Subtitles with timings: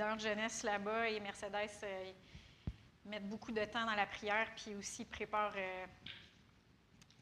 [0.00, 2.12] leader de jeunesse là-bas et Mercedes euh,
[3.04, 5.86] mettent beaucoup de temps dans la prière, puis aussi préparent euh,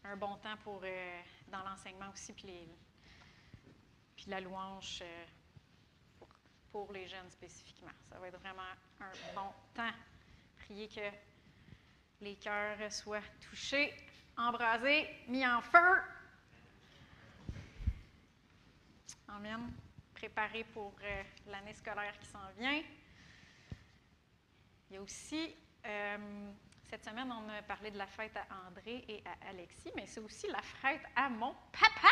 [0.05, 2.69] un bon temps pour, euh, dans l'enseignement aussi, puis,
[4.15, 5.03] puis la louange
[6.21, 6.29] pour,
[6.71, 7.91] pour les jeunes spécifiquement.
[8.09, 8.63] Ça va être vraiment
[9.01, 9.95] un bon temps.
[10.59, 11.11] Priez que
[12.21, 13.93] les cœurs soient touchés,
[14.37, 16.01] embrasés, mis en feu.
[19.27, 19.69] Amen.
[20.19, 22.83] Préparés pour euh, l'année scolaire qui s'en vient.
[24.91, 25.55] Il y a aussi,
[25.87, 26.51] euh,
[26.91, 30.19] cette semaine, on a parlé de la fête à André et à Alexis, mais c'est
[30.19, 32.09] aussi la fête à mon papa.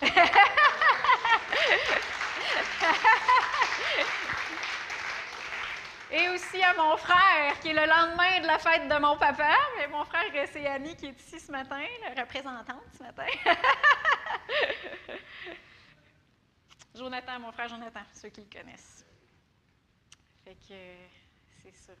[6.14, 9.56] Et aussi à mon frère, qui est le lendemain de la fête de mon papa.
[9.78, 13.24] Mais mon frère, c'est Annie qui est ici ce matin, la représentante ce matin.
[16.94, 19.06] Jonathan, mon frère Jonathan, ceux qui le connaissent.
[20.44, 20.74] Fait que
[21.62, 21.92] c'est ça.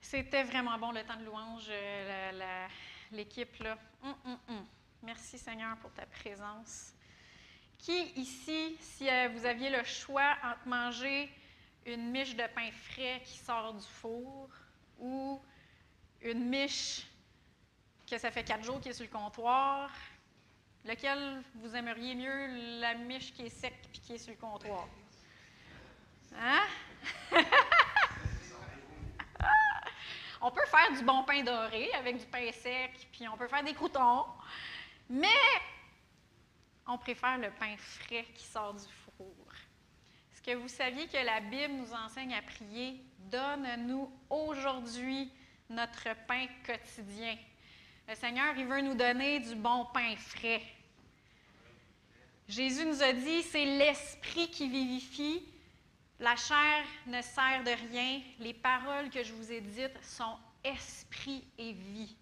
[0.00, 2.68] C'était vraiment bon le temps de louange, euh,
[3.10, 3.76] l'équipe là.
[4.02, 4.66] Hum, hum, hum.
[5.02, 6.92] Merci Seigneur pour ta présence.
[7.78, 11.30] Qui ici, si euh, vous aviez le choix entre manger
[11.84, 14.48] une miche de pain frais qui sort du four
[14.98, 15.42] ou
[16.22, 17.06] une miche
[18.06, 19.90] que ça fait quatre jours qui est sur le comptoir,
[20.94, 24.86] lequel vous aimeriez mieux, la miche qui est sec puis qui est sur le comptoir?
[26.38, 26.62] Hein?
[30.40, 33.64] on peut faire du bon pain doré avec du pain sec, puis on peut faire
[33.64, 34.24] des croutons,
[35.10, 35.26] mais
[36.86, 39.34] on préfère le pain frais qui sort du four.
[40.32, 43.00] Est-ce que vous saviez que la Bible nous enseigne à prier?
[43.18, 45.32] Donne-nous aujourd'hui
[45.68, 47.36] notre pain quotidien.
[48.06, 50.62] Le Seigneur, il veut nous donner du bon pain frais.
[52.48, 55.42] Jésus nous a dit, c'est l'esprit qui vivifie.
[56.20, 58.20] La chair ne sert de rien.
[58.38, 62.14] Les paroles que je vous ai dites sont esprit et vie.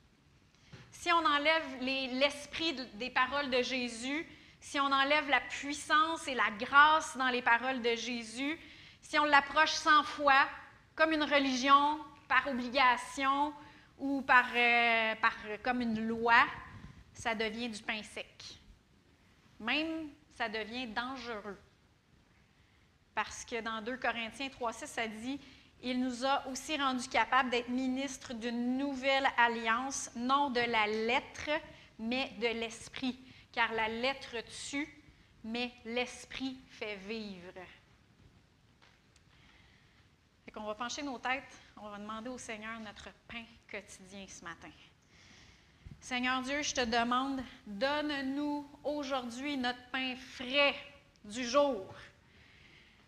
[0.91, 4.27] Si on enlève les- l'esprit de- des paroles de Jésus,
[4.61, 8.59] si on enlève la puissance et la grâce dans les paroles de Jésus,
[9.01, 10.49] si on l'approche sans foi,
[10.95, 13.53] comme une religion, par obligation
[13.99, 16.45] ou par, euh, par- comme une loi,
[17.13, 18.62] ça devient du pain sec.
[19.63, 21.59] Même, ça devient dangereux.
[23.15, 25.41] Parce que dans 2 Corinthiens 3,6, ça dit
[25.83, 31.51] Il nous a aussi rendus capables d'être ministres d'une nouvelle alliance, non de la lettre,
[31.99, 33.19] mais de l'esprit.
[33.53, 34.37] Car la lettre
[34.69, 34.89] tue,
[35.45, 37.53] mais l'esprit fait vivre.
[40.45, 41.45] Fait qu'on va pencher nos têtes,
[41.77, 44.71] on va demander au Seigneur notre pain quotidien ce matin.
[46.03, 50.75] Seigneur Dieu, je te demande, donne-nous aujourd'hui notre pain frais
[51.25, 51.95] du jour.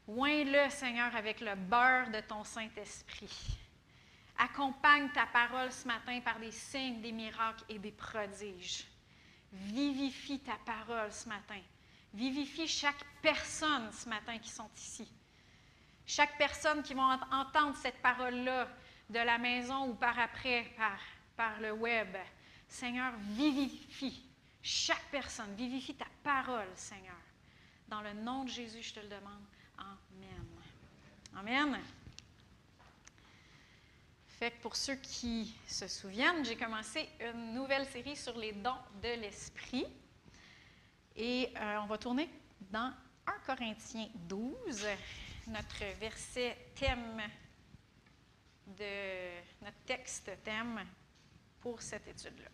[0.06, 3.58] Oins-le, Seigneur, avec le beurre de ton Saint-Esprit.
[4.38, 8.84] Accompagne ta parole ce matin par des signes, des miracles et des prodiges.
[9.52, 11.60] Vivifie ta parole ce matin.
[12.12, 15.10] Vivifie chaque personne ce matin qui sont ici.
[16.06, 18.68] Chaque personne qui va ent- entendre cette parole-là
[19.10, 20.98] de la maison ou par après, par,
[21.36, 22.16] par le web.
[22.68, 24.24] Seigneur, vivifie
[24.62, 25.54] chaque personne.
[25.54, 27.16] Vivifie ta parole, Seigneur.
[27.88, 29.44] Dans le nom de Jésus, je te le demande.
[29.78, 30.46] Amen.
[31.36, 31.80] Amen.
[34.38, 38.74] Fait que pour ceux qui se souviennent, j'ai commencé une nouvelle série sur les dons
[39.02, 39.86] de l'esprit.
[41.16, 42.28] Et euh, on va tourner
[42.70, 42.92] dans
[43.26, 44.86] 1 Corinthiens 12,
[45.46, 47.22] notre verset thème
[48.66, 50.80] de notre texte thème
[51.64, 52.50] pour cette étude-là.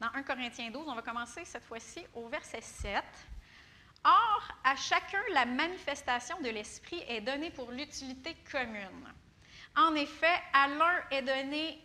[0.00, 3.04] Dans 1 Corinthiens 12, on va commencer cette fois-ci au verset 7.
[4.04, 9.06] Or, à chacun, la manifestation de l'Esprit est donnée pour l'utilité commune.
[9.76, 11.78] En effet, à l'un est donnée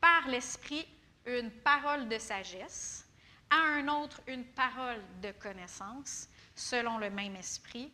[0.00, 0.88] par l'Esprit
[1.26, 3.06] une parole de sagesse,
[3.50, 7.92] à un autre une parole de connaissance, selon le même Esprit,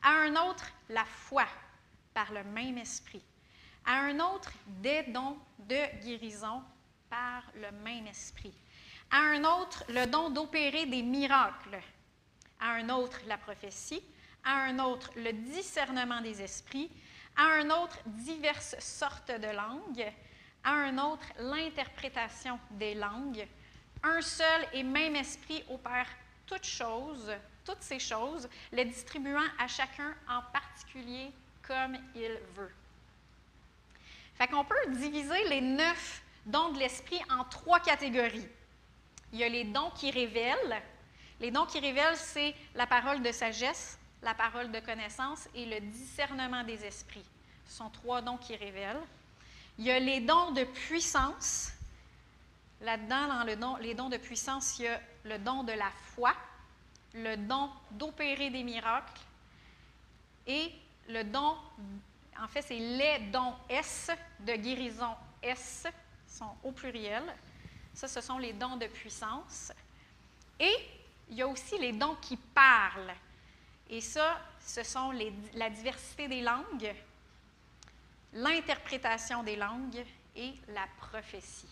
[0.00, 1.46] à un autre la foi,
[2.14, 3.24] par le même Esprit,
[3.84, 6.62] à un autre des dons de guérison,
[7.10, 8.54] par le même Esprit,
[9.10, 11.78] à un autre le don d'opérer des miracles,
[12.60, 14.02] à un autre la prophétie,
[14.44, 16.90] à un autre le discernement des esprits,
[17.36, 20.12] à un autre diverses sortes de langues,
[20.64, 23.46] à un autre l'interprétation des langues.
[24.02, 26.08] Un seul et même esprit opère
[26.46, 27.32] toutes choses,
[27.64, 31.32] toutes ces choses, les distribuant à chacun en particulier
[31.66, 32.72] comme il veut.
[34.34, 38.48] Fait qu'on peut diviser les neuf dons de l'esprit en trois catégories.
[39.32, 40.82] Il y a les dons qui révèlent,
[41.40, 45.80] les dons qui révèlent, c'est la parole de sagesse, la parole de connaissance et le
[45.80, 47.24] discernement des esprits.
[47.66, 49.02] Ce sont trois dons qui révèlent.
[49.78, 51.72] Il y a les dons de puissance.
[52.80, 56.34] Là-dedans, dans les dons de puissance, il y a le don de la foi,
[57.14, 59.20] le don d'opérer des miracles
[60.46, 60.72] et
[61.08, 61.56] le don,
[62.40, 64.10] en fait, c'est les dons S
[64.40, 65.86] de guérison S,
[66.36, 67.22] sont au pluriel.
[67.94, 69.72] Ça, ce sont les dons de puissance.
[70.60, 70.74] Et
[71.30, 73.14] il y a aussi les dons qui parlent.
[73.88, 75.12] Et ça, ce sont
[75.54, 76.94] la diversité des langues,
[78.32, 80.04] l'interprétation des langues
[80.34, 81.68] et la prophétie.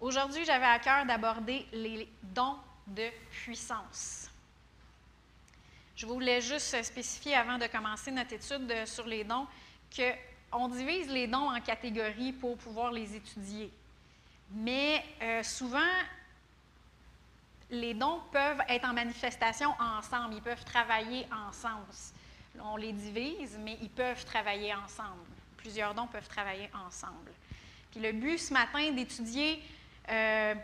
[0.00, 2.56] Aujourd'hui, j'avais à cœur d'aborder les dons
[2.88, 4.28] de puissance.
[5.94, 9.46] Je voulais juste spécifier avant de commencer notre étude sur les dons
[10.52, 13.72] qu'on divise les dons en catégories pour pouvoir les étudier.
[14.50, 15.80] Mais euh, souvent,
[17.70, 21.86] les dons peuvent être en manifestation ensemble, ils peuvent travailler ensemble.
[22.60, 25.24] On les divise, mais ils peuvent travailler ensemble.
[25.56, 27.32] Plusieurs dons peuvent travailler ensemble.
[27.90, 29.62] Puis le but ce matin d'étudier
[30.10, 30.54] euh,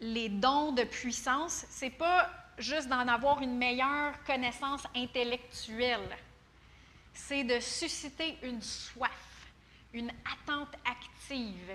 [0.00, 2.28] les dons de puissance, c'est pas
[2.58, 6.08] juste d'en avoir une meilleure connaissance intellectuelle,
[7.16, 9.10] c'est de susciter une soif,
[9.92, 11.72] une attente active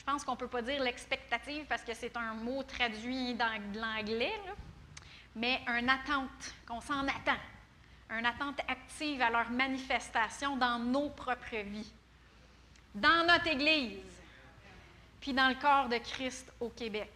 [0.00, 3.60] je pense qu'on ne peut pas dire l'expectative parce que c'est un mot traduit dans
[3.74, 4.40] l'anglais,
[5.36, 7.36] mais une attente, qu'on s'en attend,
[8.08, 11.92] une attente active à leur manifestation dans nos propres vies,
[12.94, 13.98] dans notre Église,
[15.20, 17.12] puis dans le corps de Christ au Québec.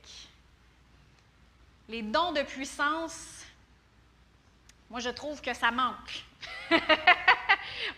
[1.89, 3.47] Les dons de puissance,
[4.91, 6.23] moi je trouve que ça manque.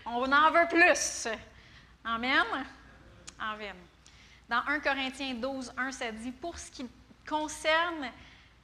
[0.06, 1.28] On en veut plus.
[2.04, 2.44] Amen.
[3.38, 3.76] Amen.
[4.48, 6.86] Dans 1 Corinthiens 12, 1, ça dit Pour ce qui
[7.28, 8.10] concerne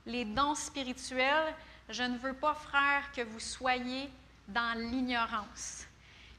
[0.06, 1.54] les dons spirituels,
[1.88, 4.08] je ne veux pas, frère, que vous soyez
[4.48, 5.86] dans l'ignorance.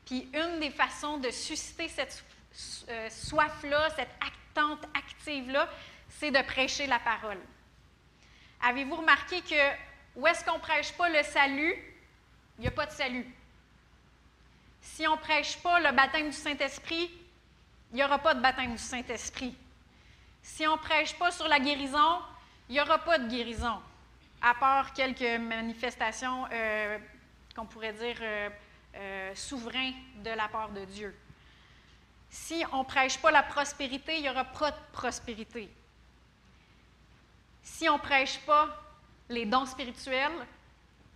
[0.06, 2.24] Puis une des façons de susciter cette
[2.90, 5.70] euh, soif-là, cette attente active-là,
[6.10, 7.40] c'est de prêcher la parole.
[8.62, 9.76] Avez-vous remarqué que
[10.16, 11.76] où est-ce qu'on prêche pas le salut,
[12.58, 13.26] il n'y a pas de salut.
[14.82, 17.10] Si on ne prêche pas le baptême du Saint-Esprit,
[17.92, 19.56] il n'y aura pas de baptême du Saint-Esprit.
[20.42, 22.20] Si on ne prêche pas sur la guérison,
[22.70, 23.82] il n'y aura pas de guérison,
[24.42, 26.98] à part quelques manifestations euh,
[27.56, 28.50] qu'on pourrait dire euh,
[28.96, 31.16] euh, souverains de la part de Dieu.
[32.30, 35.70] Si on ne prêche pas la prospérité, il n'y aura pas de prospérité.
[37.62, 38.68] Si on ne prêche pas
[39.30, 40.32] les dons spirituels,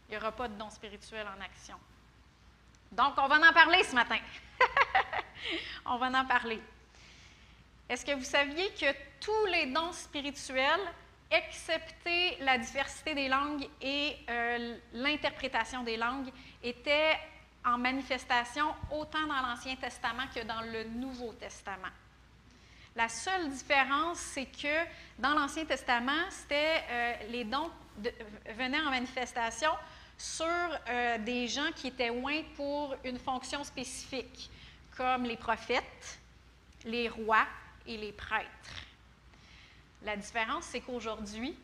[0.07, 1.77] il n'y aura pas de dons spirituels en action.
[2.91, 4.19] Donc, on va en parler ce matin.
[5.85, 6.61] On va en parler.
[7.89, 10.81] Est-ce que vous saviez que tous les dons spirituels,
[11.29, 16.29] excepté la diversité des langues et euh, l'interprétation des langues,
[16.63, 17.17] étaient
[17.65, 21.91] en manifestation autant dans l'Ancien Testament que dans le Nouveau Testament?
[22.95, 24.85] La seule différence, c'est que
[25.19, 27.69] dans l'Ancien Testament, c'était euh, les dons
[28.57, 29.71] venaient en manifestation
[30.17, 34.49] sur euh, des gens qui étaient loin pour une fonction spécifique
[34.95, 36.19] comme les prophètes,
[36.85, 37.45] les rois
[37.85, 38.49] et les prêtres.
[40.03, 41.55] La différence, c'est qu'aujourd'hui,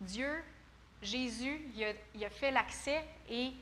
[0.00, 0.42] Dieu,
[1.02, 1.60] Jésus,
[2.14, 3.52] il a, fait l'accès et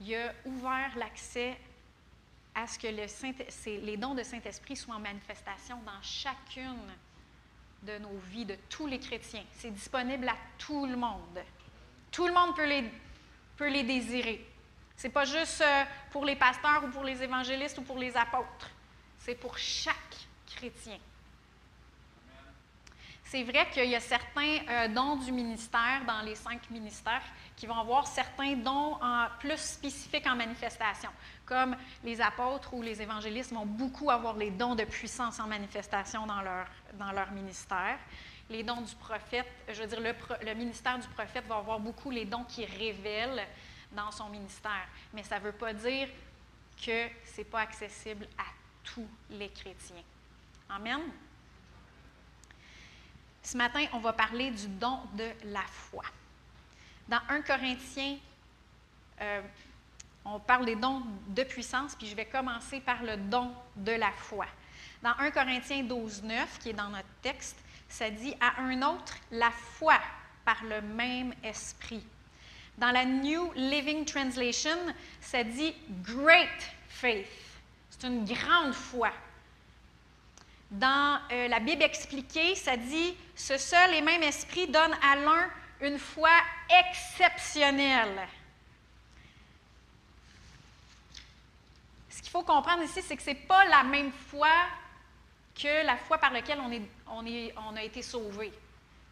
[0.00, 1.56] il a ouvert l'accès
[2.54, 2.86] à ce que
[3.84, 6.78] les dons de Saint-Esprit soient en manifestation dans chacune
[7.82, 9.44] de nos vies, de tous les chrétiens.
[9.52, 11.40] C'est disponible à tout le monde.
[12.14, 12.84] Tout le monde peut les,
[13.56, 14.46] peut les désirer.
[14.96, 18.16] Ce n'est pas juste euh, pour les pasteurs ou pour les évangélistes ou pour les
[18.16, 18.70] apôtres.
[19.18, 19.96] C'est pour chaque
[20.46, 20.98] chrétien.
[23.24, 27.24] C'est vrai qu'il y a certains euh, dons du ministère dans les cinq ministères
[27.56, 28.96] qui vont avoir certains dons
[29.40, 31.10] plus spécifiques en manifestation,
[31.44, 36.26] comme les apôtres ou les évangélistes vont beaucoup avoir les dons de puissance en manifestation
[36.26, 36.66] dans leur,
[36.96, 37.98] dans leur ministère.
[38.50, 42.24] Les dons du prophète, je veux dire, le, ministère du prophète va avoir beaucoup les
[42.24, 43.46] dons qui révèlent
[43.92, 44.86] dans son ministère.
[45.12, 46.08] Mais ça ne veut pas dire
[46.76, 48.44] que ce n'est pas accessible à
[48.82, 50.02] tous les chrétiens.
[50.68, 51.00] Amen.
[53.42, 56.04] Ce matin, on va parler du don de la foi.
[57.08, 58.16] Dans 1 Corinthiens,
[59.20, 59.42] euh,
[60.24, 64.10] on parle des dons de puissance, puis je vais commencer par le don de la
[64.12, 64.46] foi.
[65.02, 69.16] Dans 1 Corinthiens 12, 9, qui est dans notre texte, ça dit à un autre
[69.30, 69.98] la foi
[70.44, 72.04] par le même esprit
[72.78, 74.76] dans la New Living Translation,
[75.20, 77.26] ça dit Great Faith.
[77.90, 79.10] C'est une grande foi.
[80.70, 85.50] Dans euh, la Bible expliquée, ça dit Ce seul et même esprit donne à l'un
[85.80, 86.30] une foi
[86.90, 88.26] exceptionnelle.
[92.10, 94.50] Ce qu'il faut comprendre ici, c'est que ce n'est pas la même foi
[95.54, 98.52] que la foi par laquelle on, est, on, est, on a été sauvé.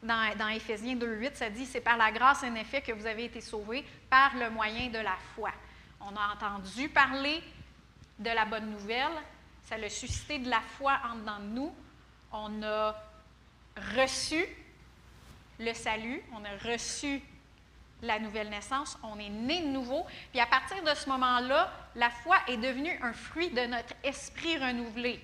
[0.02, 3.26] Dans, dans Éphésiens 2.8, ça dit, c'est par la grâce en effet que vous avez
[3.26, 5.52] été sauvés par le moyen de la foi.
[6.00, 7.40] On a entendu parler
[8.18, 9.12] de la bonne nouvelle,
[9.64, 11.74] ça a suscité de la foi en dedans de nous.
[12.32, 12.96] On a
[13.96, 14.44] reçu
[15.60, 17.22] le salut, on a reçu
[18.02, 20.04] la nouvelle naissance, on est né de nouveau.
[20.32, 24.58] Puis à partir de ce moment-là, la foi est devenue un fruit de notre esprit
[24.58, 25.20] renouvelé.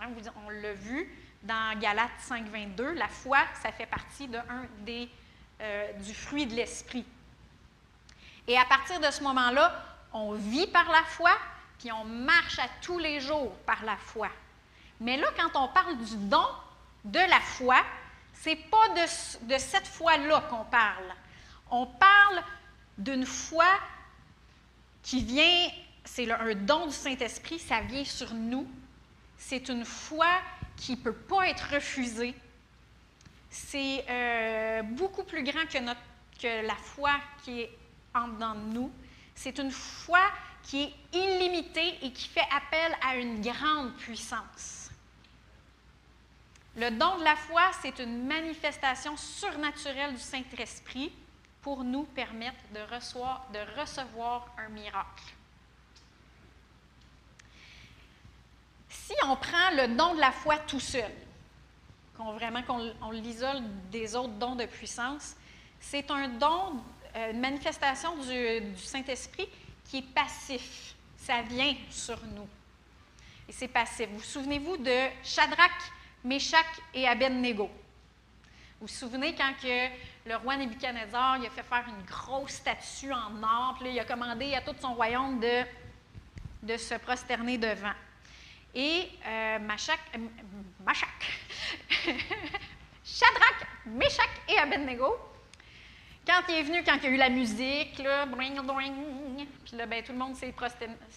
[0.00, 0.10] Hein,
[0.46, 1.08] on l'a vu
[1.42, 5.08] dans Galates 5, 22, la foi, ça fait partie de un des,
[5.60, 7.04] euh, du fruit de l'esprit.
[8.46, 11.32] Et à partir de ce moment-là, on vit par la foi,
[11.78, 14.28] puis on marche à tous les jours par la foi.
[15.00, 16.46] Mais là, quand on parle du don
[17.04, 17.84] de la foi,
[18.34, 21.12] c'est pas de, de cette foi-là qu'on parle.
[21.70, 22.42] On parle
[22.96, 23.66] d'une foi
[25.02, 25.68] qui vient,
[26.04, 28.66] c'est un don du Saint-Esprit, ça vient sur nous.
[29.48, 30.28] C'est une foi
[30.76, 32.34] qui ne peut pas être refusée.
[33.48, 36.02] C'est euh, beaucoup plus grand que, notre,
[36.38, 37.12] que la foi
[37.42, 37.78] qui est
[38.14, 38.92] en dedans de nous.
[39.34, 40.20] C'est une foi
[40.64, 44.90] qui est illimitée et qui fait appel à une grande puissance.
[46.76, 51.10] Le don de la foi, c'est une manifestation surnaturelle du Saint-Esprit
[51.62, 55.37] pour nous permettre de de recevoir un miracle.
[58.88, 61.12] Si on prend le don de la foi tout seul,
[62.16, 65.36] qu'on vraiment qu'on l'isole des autres dons de puissance,
[65.80, 66.82] c'est un don,
[67.16, 69.48] euh, une manifestation du, Saint-Esprit
[69.84, 70.94] qui est passif.
[71.16, 72.48] Ça vient sur nous.
[73.48, 74.08] Et c'est passif.
[74.10, 75.70] Vous, souvenez-vous de Shadrach,
[76.24, 77.70] Meshach et Abednego?
[78.80, 79.88] Vous vous souvenez quand que
[80.28, 84.04] le roi Nebuchadnezzar il a fait faire une grosse statue en or, puis il a
[84.04, 85.64] commandé à tout son royaume de,
[86.62, 87.94] de se prosterner devant?
[88.74, 90.28] Et euh, Machak, euh,
[93.04, 95.16] Shadrach, Meshach et Abednego,
[96.26, 98.60] quand il est venu, quand il y a eu la musique, là, bring,
[99.64, 100.52] puis là, ben, tout le monde s'est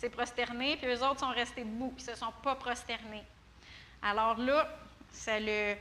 [0.10, 3.24] prosterné, puis eux autres sont restés debout, puis ne se sont pas prosternés.
[4.02, 4.70] Alors là,
[5.12, 5.76] ça le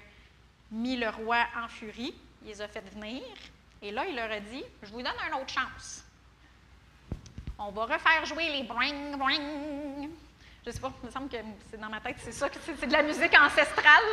[0.73, 3.23] mis le roi en furie, il les a fait venir,
[3.83, 6.05] et là, il leur a dit Je vous donne une autre chance.
[7.59, 10.11] On va refaire jouer les bring, bring.
[10.67, 11.37] Je sais pas, il me semble que
[11.71, 14.05] c'est dans ma tête, c'est ça, c'est de la musique ancestrale.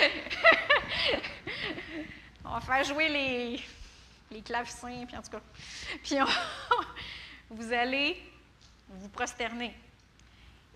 [2.44, 3.62] on va faire jouer les,
[4.32, 5.40] les clavecins, puis en tout cas.
[6.02, 6.16] Puis
[7.50, 8.20] vous allez
[8.88, 9.74] vous prosterner.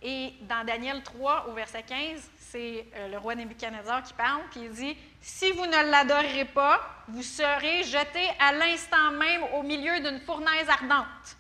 [0.01, 4.61] Et dans Daniel 3, au verset 15, c'est euh, le roi Nebuchadnezzar qui parle, puis
[4.65, 9.99] il dit Si vous ne l'adorerez pas, vous serez jeté à l'instant même au milieu
[9.99, 11.37] d'une fournaise ardente.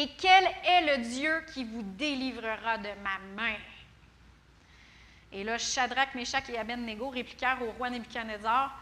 [0.00, 3.56] Et quel est le Dieu qui vous délivrera de ma main?
[5.32, 8.80] Et là, Shadrach, Meshach et Abednego répliquèrent au roi Nebuchadnezzar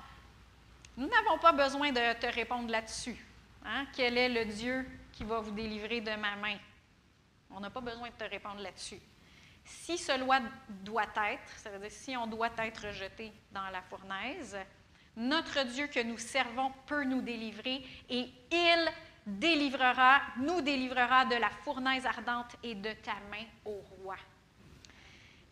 [0.98, 3.16] Nous n'avons pas besoin de te répondre là-dessus.
[3.64, 3.86] Hein?
[3.96, 6.58] Quel est le Dieu qui va vous délivrer de ma main?
[7.50, 9.00] On n'a pas besoin de te répondre là-dessus.
[9.64, 14.58] Si cela doit être, ça veut dire si on doit être jeté dans la fournaise,
[15.16, 18.92] notre Dieu que nous servons peut nous délivrer et il
[19.26, 24.16] délivrera, nous délivrera de la fournaise ardente et de ta main, au roi.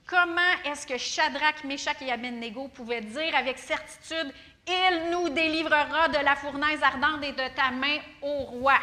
[0.06, 4.32] Comment est-ce que Shadrach, Meshach et Abednego pouvaient dire avec certitude
[4.66, 8.78] Il nous délivrera de la fournaise ardente et de ta main, au roi?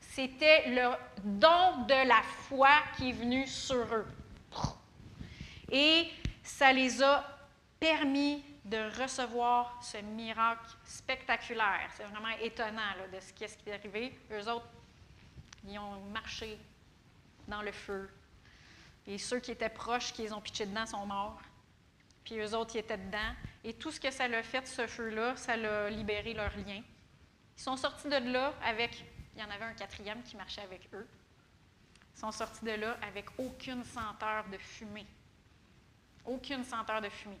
[0.00, 0.90] C'était le
[1.24, 4.06] don de la foi qui est venu sur eux.
[5.70, 6.10] Et
[6.42, 7.24] ça les a
[7.80, 11.90] permis de recevoir ce miracle spectaculaire.
[11.96, 14.18] C'est vraiment étonnant de ce qui est arrivé.
[14.30, 14.68] Eux autres,
[15.64, 16.58] ils ont marché
[17.48, 18.10] dans le feu.
[19.06, 21.40] Et ceux qui étaient proches, qui les ont pitchés dedans, sont morts.
[22.24, 23.34] Puis eux autres, ils étaient dedans.
[23.64, 26.82] Et tout ce que ça l'a fait, ce feu-là, ça l'a libéré leur lien.
[27.56, 30.88] Ils sont sortis de là avec il y en avait un quatrième qui marchait avec
[30.92, 31.06] eux.
[32.14, 35.06] Ils sont sortis de là avec aucune senteur de fumée.
[36.26, 37.40] Aucune senteur de fumée.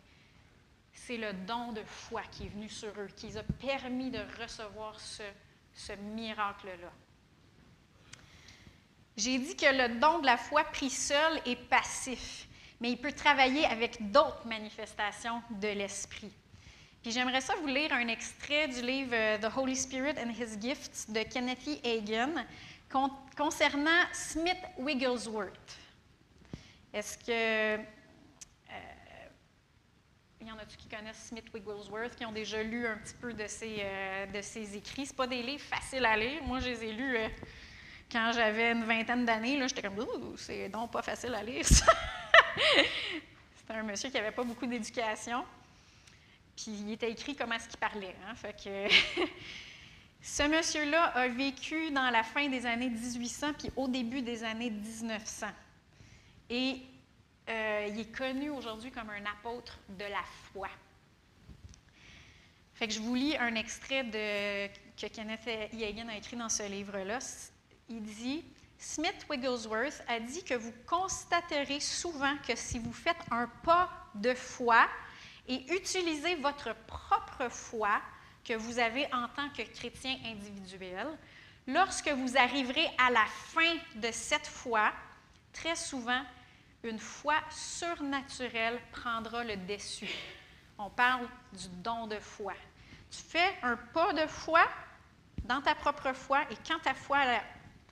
[0.92, 4.20] C'est le don de foi qui est venu sur eux, qui les a permis de
[4.40, 5.22] recevoir ce,
[6.14, 6.92] miracle-là.
[9.16, 12.46] J'ai dit que le don de la foi pris seul est passif,
[12.80, 16.32] mais il peut travailler avec d'autres manifestations de l'esprit.
[17.02, 20.60] Puis j'aimerais ça vous lire un extrait du livre euh, The Holy Spirit and His
[20.60, 22.44] Gifts de Kenneth e.
[23.36, 25.78] Concernant Smith Wigglesworth.
[26.92, 27.82] Est-ce que.
[30.42, 33.32] Il y en a-tu qui connaissent Smith Wigglesworth, qui ont déjà lu un petit peu
[33.32, 35.06] de ses, euh, de ses écrits?
[35.06, 36.42] Ce pas des livres faciles à lire.
[36.42, 37.28] Moi, je les ai lus euh,
[38.10, 39.56] quand j'avais une vingtaine d'années.
[39.68, 41.86] J'étais comme, Ouh, c'est donc pas facile à lire, ça.
[43.56, 45.44] C'était un monsieur qui n'avait pas beaucoup d'éducation.
[46.56, 48.16] Puis il était écrit comment est-ce qu'il parlait.
[48.26, 48.34] Hein?
[48.34, 49.22] Fait que
[50.22, 54.70] ce monsieur-là a vécu dans la fin des années 1800 puis au début des années
[54.70, 55.46] 1900.
[56.50, 56.82] Et
[57.48, 60.22] euh, il est connu aujourd'hui comme un apôtre de la
[60.52, 60.68] foi.
[62.74, 64.66] Fait que je vous lis un extrait de,
[65.00, 67.18] que Kenneth Hagin a écrit dans ce livre-là.
[67.88, 68.44] Il dit
[68.78, 74.34] Smith Wigglesworth a dit que vous constaterez souvent que si vous faites un pas de
[74.34, 74.88] foi
[75.46, 78.00] et utilisez votre propre foi
[78.44, 81.06] que vous avez en tant que chrétien individuel,
[81.66, 84.92] lorsque vous arriverez à la fin de cette foi,
[85.52, 86.22] très souvent,
[86.84, 90.10] une foi surnaturelle prendra le dessus.
[90.78, 92.54] On parle du don de foi.
[93.10, 94.66] Tu fais un pas de foi
[95.44, 97.18] dans ta propre foi et quand ta foi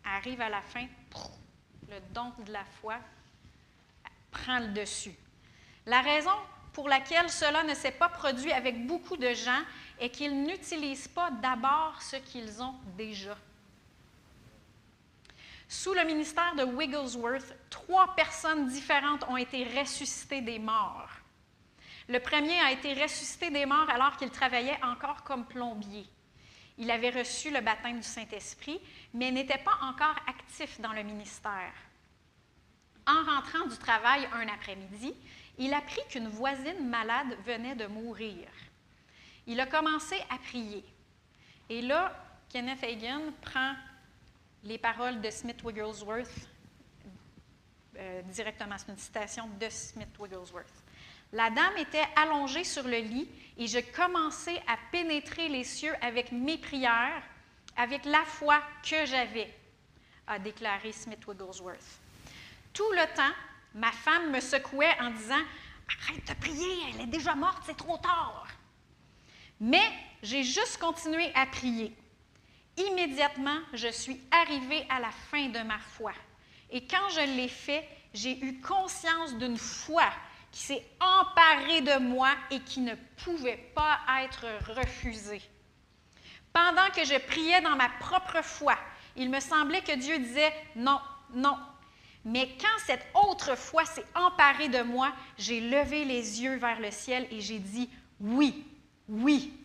[0.04, 0.86] arrive à la fin,
[1.88, 2.96] le don de la foi
[4.30, 5.14] prend le dessus.
[5.86, 6.30] La raison
[6.72, 9.62] pour laquelle cela ne s'est pas produit avec beaucoup de gens
[9.98, 13.36] est qu'ils n'utilisent pas d'abord ce qu'ils ont déjà.
[15.72, 21.08] Sous le ministère de Wigglesworth, trois personnes différentes ont été ressuscitées des morts.
[22.08, 26.04] Le premier a été ressuscité des morts alors qu'il travaillait encore comme plombier.
[26.76, 28.80] Il avait reçu le baptême du Saint-Esprit,
[29.14, 31.72] mais n'était pas encore actif dans le ministère.
[33.06, 35.14] En rentrant du travail un après-midi,
[35.56, 38.48] il apprit qu'une voisine malade venait de mourir.
[39.46, 40.84] Il a commencé à prier.
[41.68, 42.12] Et là,
[42.48, 43.76] Kenneth Hagin prend
[44.64, 46.48] les paroles de Smith Wigglesworth
[47.96, 48.76] euh, directement.
[48.78, 50.84] C'est une citation de Smith Wigglesworth.
[51.32, 56.32] La dame était allongée sur le lit et je commençais à pénétrer les cieux avec
[56.32, 57.22] mes prières,
[57.76, 59.52] avec la foi que j'avais,
[60.26, 62.00] a déclaré Smith Wigglesworth.
[62.72, 63.34] Tout le temps,
[63.74, 65.42] ma femme me secouait en disant
[66.06, 68.46] Arrête de prier, elle est déjà morte, c'est trop tard.
[69.60, 69.82] Mais
[70.22, 71.94] j'ai juste continué à prier.
[72.88, 76.12] Immédiatement, je suis arrivée à la fin de ma foi.
[76.70, 80.04] Et quand je l'ai fait, j'ai eu conscience d'une foi
[80.50, 85.42] qui s'est emparée de moi et qui ne pouvait pas être refusée.
[86.52, 88.76] Pendant que je priais dans ma propre foi,
[89.16, 91.00] il me semblait que Dieu disait non,
[91.34, 91.56] non.
[92.24, 96.90] Mais quand cette autre foi s'est emparée de moi, j'ai levé les yeux vers le
[96.90, 97.88] ciel et j'ai dit
[98.20, 98.64] oui,
[99.08, 99.59] oui.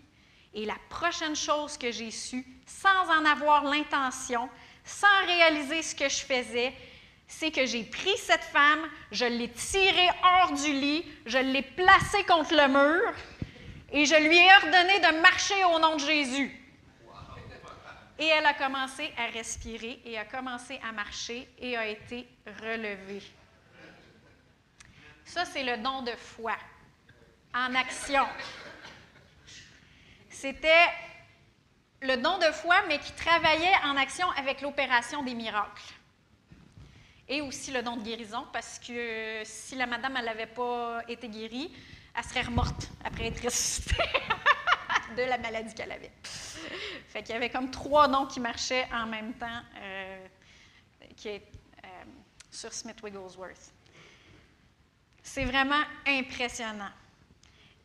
[0.56, 4.50] Et la prochaine chose que j'ai su, sans en avoir l'intention,
[4.86, 6.74] sans réaliser ce que je faisais,
[7.28, 12.24] c'est que j'ai pris cette femme, je l'ai tirée hors du lit, je l'ai placée
[12.24, 13.14] contre le mur
[13.92, 16.62] et je lui ai ordonné de marcher au nom de Jésus.
[18.18, 22.28] Et elle a commencé à respirer et a commencé à marcher et a été
[22.64, 23.24] relevée.
[25.26, 26.56] Ça, c'est le don de foi
[27.54, 28.26] en action.
[30.36, 30.88] C'était
[32.02, 35.94] le don de foi, mais qui travaillait en action avec l'opération des miracles.
[37.30, 41.74] Et aussi le don de guérison, parce que si la madame n'avait pas été guérie,
[42.14, 43.96] elle serait morte après être ressuscitée
[45.18, 46.12] de la maladie qu'elle avait.
[47.08, 50.28] Fait qu'il y avait comme trois dons qui marchaient en même temps euh,
[51.28, 51.40] euh,
[52.52, 53.72] sur Smith Wigglesworth.
[55.24, 56.92] C'est vraiment impressionnant.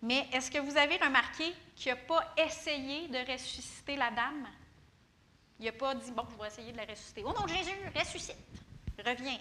[0.03, 4.49] Mais est-ce que vous avez remarqué qu'il n'a pas essayé de ressusciter la dame?
[5.59, 7.23] Il n'a pas dit, bon, je vais essayer de la ressusciter.
[7.25, 8.37] Oh non, Jésus, ressuscite,
[9.05, 9.39] reviens.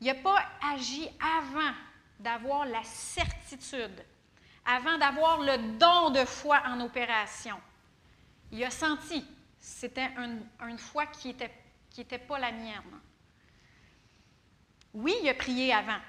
[0.00, 0.42] Il n'a pas
[0.72, 1.74] agi avant
[2.18, 4.02] d'avoir la certitude,
[4.64, 7.60] avant d'avoir le don de foi en opération.
[8.50, 9.24] Il a senti,
[9.58, 13.00] c'était une, foi qui n'était pas la mienne.
[14.94, 16.00] Oui, il a prié avant,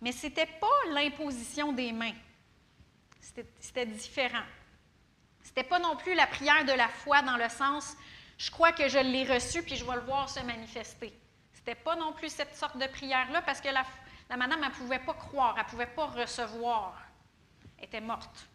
[0.00, 2.14] mais ce n'était pas l'imposition des mains.
[3.60, 4.44] C'était différent.
[5.42, 7.96] Ce n'était pas non plus la prière de la foi dans le sens
[8.38, 11.12] je crois que je l'ai reçu puis je vais le voir se manifester.
[11.52, 13.84] Ce n'était pas non plus cette sorte de prière-là parce que la,
[14.36, 17.02] madame, elle ne pouvait pas croire, elle ne pouvait pas recevoir.
[17.76, 18.48] Elle était morte.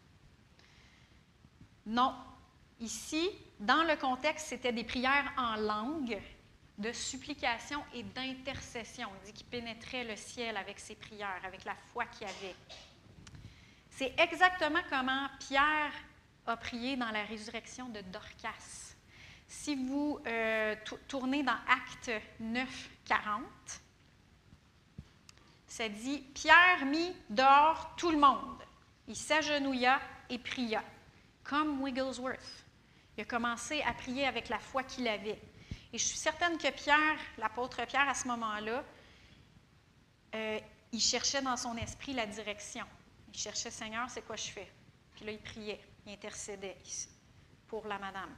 [1.85, 2.15] Non.
[2.79, 6.17] Ici, dans le contexte, c'était des prières en langue,
[6.77, 9.09] de supplication et d'intercession.
[9.11, 12.55] On dit qu'il pénétrait le ciel avec ses prières, avec la foi qu'il avait.
[13.95, 15.93] C'est exactement comment Pierre
[16.47, 18.95] a prié dans la résurrection de Dorcas.
[19.47, 20.75] Si vous euh,
[21.07, 23.43] tournez dans Acte 9, 40,
[25.67, 28.63] ça dit Pierre mit dehors tout le monde.
[29.07, 30.83] Il s'agenouilla et pria,
[31.43, 32.65] comme Wigglesworth.
[33.15, 35.39] Il a commencé à prier avec la foi qu'il avait.
[35.93, 38.83] Et je suis certaine que Pierre, l'apôtre Pierre, à ce moment-là,
[40.33, 40.59] euh,
[40.91, 42.87] il cherchait dans son esprit la direction.
[43.33, 44.71] Il cherchait, Seigneur, c'est quoi je fais?
[45.15, 46.77] Puis là, il priait, il intercédait
[47.67, 48.35] pour la madame.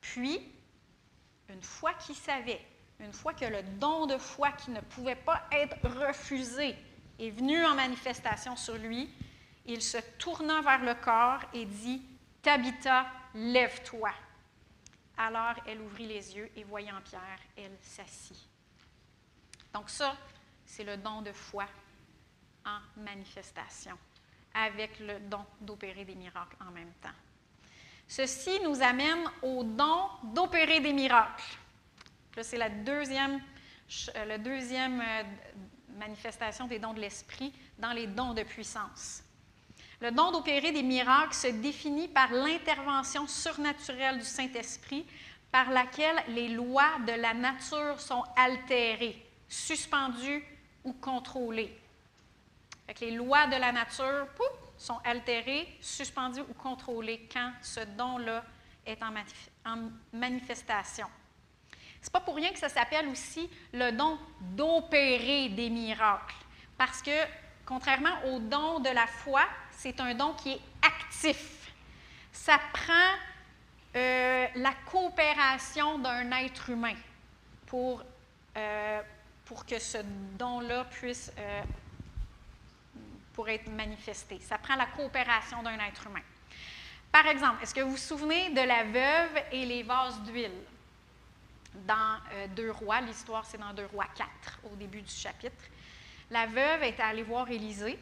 [0.00, 0.40] Puis,
[1.48, 2.64] une fois qu'il savait,
[3.00, 6.76] une fois que le don de foi qui ne pouvait pas être refusé
[7.18, 9.10] est venu en manifestation sur lui,
[9.66, 12.02] il se tourna vers le corps et dit,
[12.42, 14.12] Tabitha, lève-toi.
[15.16, 18.48] Alors elle ouvrit les yeux et voyant Pierre, elle s'assit.
[19.72, 20.16] Donc ça,
[20.64, 21.66] c'est le don de foi
[22.64, 23.96] en manifestation,
[24.54, 27.08] avec le don d'opérer des miracles en même temps.
[28.08, 31.44] Ceci nous amène au don d'opérer des miracles.
[32.36, 33.40] Là, c'est la deuxième,
[34.14, 35.22] la deuxième euh,
[35.96, 39.22] manifestation des dons de l'Esprit dans les dons de puissance.
[40.00, 45.06] Le don d'opérer des miracles se définit par l'intervention surnaturelle du Saint-Esprit
[45.52, 50.44] par laquelle les lois de la nature sont altérées, suspendues
[50.84, 51.76] ou contrôlées.
[52.98, 54.26] Les lois de la nature
[54.76, 58.42] sont altérées, suspendues ou contrôlées quand ce don-là
[58.84, 59.14] est en,
[59.70, 61.06] en manifestation.
[62.00, 66.34] Ce n'est pas pour rien que ça s'appelle aussi le don d'opérer des miracles,
[66.78, 67.10] parce que
[67.66, 71.72] contrairement au don de la foi, c'est un don qui est actif.
[72.32, 73.14] Ça prend
[73.96, 76.94] euh, la coopération d'un être humain
[77.66, 78.02] pour,
[78.56, 79.02] euh,
[79.44, 79.98] pour que ce
[80.38, 81.62] don-là puisse euh,
[83.34, 84.38] pour être manifesté.
[84.40, 86.22] Ça prend la coopération d'un être humain.
[87.12, 90.62] Par exemple, est-ce que vous vous souvenez de la veuve et les vases d'huile?
[91.86, 92.18] Dans
[92.56, 94.28] Deux Rois, l'histoire c'est dans Deux Rois 4,
[94.72, 95.64] au début du chapitre.
[96.30, 97.98] La veuve est allée voir Élisée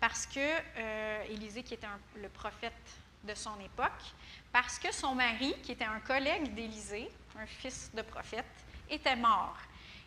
[0.00, 2.72] parce que euh, Élisée, qui était le prophète
[3.24, 4.02] de son époque,
[4.50, 8.46] parce que son mari, qui était un collègue d'Élisée, un fils de prophète,
[8.88, 9.56] était mort.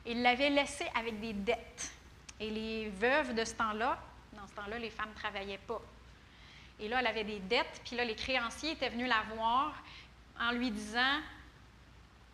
[0.06, 1.92] Il l'avait laissé avec des dettes.
[2.40, 3.98] Et les veuves de ce temps-là,
[4.54, 5.82] ce temps-là, les femmes ne travaillaient pas.
[6.80, 9.74] Et là, elle avait des dettes, puis là, les créanciers étaient venus la voir
[10.40, 11.20] en lui disant,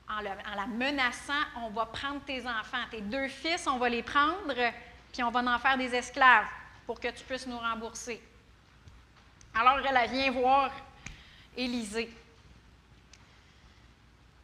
[0.10, 4.53] en, la menaçant, on va prendre tes enfants, tes deux fils, on va les prendre,
[5.13, 6.47] puis on va en faire des esclaves
[6.86, 8.21] pour que tu puisses nous rembourser.
[9.53, 10.71] Alors elle vient voir
[11.55, 12.10] Élisée.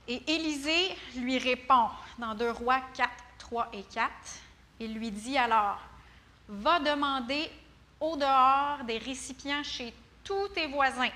[0.07, 3.09] Et Élisée lui répond dans 2 Rois 4,
[3.39, 4.11] 3 et 4.
[4.79, 5.79] Il lui dit alors,
[6.47, 7.49] va demander
[8.15, 11.09] dehors des récipients chez tous tes voisins,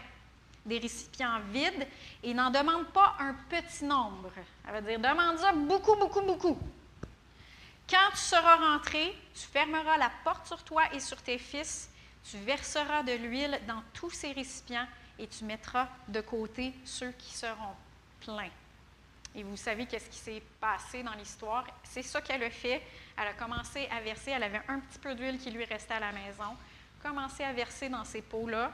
[0.65, 1.87] des récipients vides,
[2.23, 4.31] et n'en demande pas un petit nombre.
[4.65, 6.57] Ça veut dire, demande-en beaucoup, beaucoup, beaucoup.
[7.89, 11.89] Quand tu seras rentré, tu fermeras la porte sur toi et sur tes fils,
[12.29, 17.33] tu verseras de l'huile dans tous ces récipients et tu mettras de côté ceux qui
[17.35, 17.75] seront
[18.21, 18.51] pleins.
[19.35, 21.65] Et vous savez qu'est-ce qui s'est passé dans l'histoire?
[21.83, 22.81] C'est ça qu'elle a fait.
[23.17, 25.99] Elle a commencé à verser, elle avait un petit peu d'huile qui lui restait à
[25.99, 26.55] la maison,
[27.01, 28.71] commencé à verser dans ces pots-là.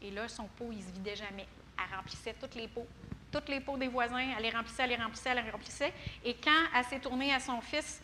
[0.00, 1.46] Et là, son pot, il ne se vidait jamais.
[1.78, 2.86] Elle remplissait toutes les pots
[3.32, 5.92] toutes les pots des voisins, elle les remplissait, elle les remplissait, elle les remplissait.
[6.22, 8.00] Et quand elle s'est tournée à son fils,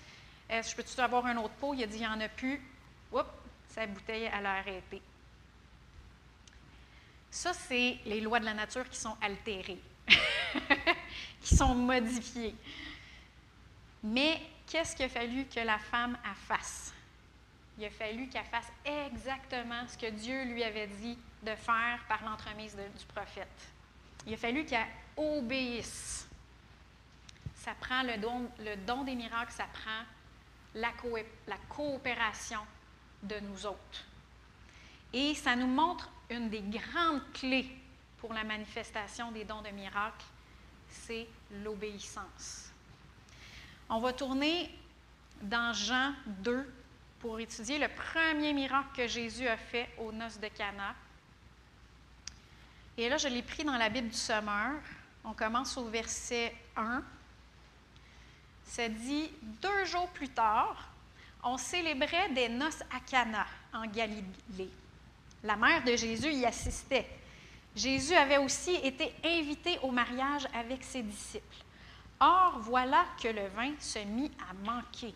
[0.50, 1.74] je peux-tu avoir un autre pot?
[1.74, 2.60] Il a dit, il n'y en a plus.
[3.12, 3.28] Oups,
[3.68, 5.02] sa bouteille, elle a arrêté.
[7.30, 9.78] Ça, c'est les lois de la nature qui sont altérées,
[11.42, 12.54] qui sont modifiées.
[14.02, 16.94] Mais qu'est-ce qu'il a fallu que la femme fasse?
[17.78, 22.24] Il a fallu qu'elle fasse exactement ce que Dieu lui avait dit de faire par
[22.24, 23.46] l'entremise du prophète.
[24.26, 24.86] Il a fallu qu'elle
[25.16, 26.28] obéissent.
[27.54, 30.02] Ça prend le don, le don des miracles, ça prend
[30.74, 30.92] la,
[31.46, 32.60] la coopération
[33.22, 34.04] de nous autres.
[35.12, 37.70] Et ça nous montre une des grandes clés
[38.18, 40.24] pour la manifestation des dons de miracles,
[40.88, 41.26] c'est
[41.62, 42.70] l'obéissance.
[43.88, 44.70] On va tourner
[45.40, 46.77] dans Jean 2
[47.20, 50.94] pour étudier le premier miracle que Jésus a fait aux noces de Cana.
[52.96, 54.74] Et là, je l'ai pris dans la Bible du Sommeur.
[55.24, 57.02] On commence au verset 1.
[58.64, 60.88] Ça dit Deux jours plus tard,
[61.42, 64.70] on célébrait des noces à Cana, en Galilée.
[65.42, 67.08] La mère de Jésus y assistait.
[67.74, 71.64] Jésus avait aussi été invité au mariage avec ses disciples.
[72.20, 75.14] Or, voilà que le vin se mit à manquer.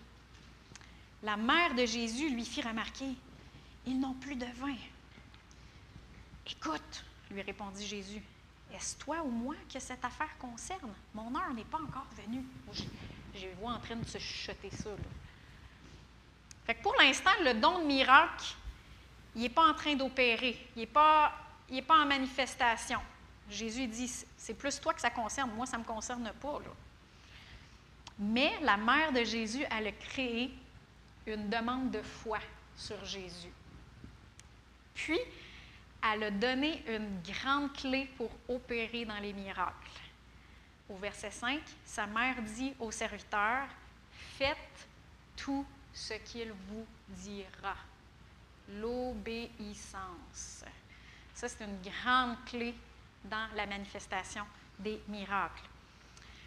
[1.22, 3.14] La mère de Jésus lui fit remarquer
[3.86, 4.74] Ils n'ont plus de vin.
[6.50, 8.22] Écoute, lui répondit Jésus,
[8.74, 10.92] est-ce toi ou moi que cette affaire concerne?
[11.14, 12.44] Mon heure n'est pas encore venue.
[13.34, 14.90] Je, vois en train de se chuchoter ça.
[16.66, 18.54] Fait pour l'instant, le don de miracle
[19.34, 21.32] il n'est pas en train d'opérer, il n'est pas,
[21.70, 23.00] il pas en manifestation.
[23.48, 26.60] Jésus dit, c'est plus toi que ça concerne, moi, ça ne me concerne pas.
[28.18, 30.50] Mais la mère de Jésus, elle a créé
[31.26, 32.38] une demande de foi
[32.76, 33.52] sur Jésus.
[34.94, 35.18] Puis,
[36.02, 40.00] elle a donné une grande clé pour opérer dans les miracles.
[40.88, 43.66] Au verset 5, sa mère dit au serviteur,
[44.36, 44.88] Faites
[45.36, 47.76] tout ce qu'il vous dira.
[48.80, 50.64] L'obéissance.
[51.34, 52.74] Ça, c'est une grande clé
[53.24, 54.44] dans la manifestation
[54.78, 55.71] des miracles.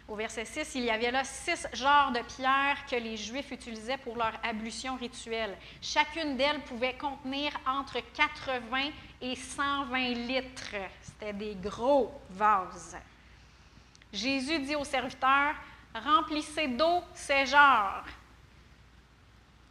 [0.08, 3.98] Au verset 6, il y avait là six genres de pierres que les Juifs utilisaient
[3.98, 5.56] pour leur ablution rituelle.
[5.82, 8.90] Chacune d'elles pouvait contenir entre 80
[9.20, 10.76] et 120 litres.
[11.02, 12.96] C'était des gros vases.
[14.12, 15.56] Jésus dit aux serviteurs,
[15.92, 18.04] remplissez d'eau ces genres.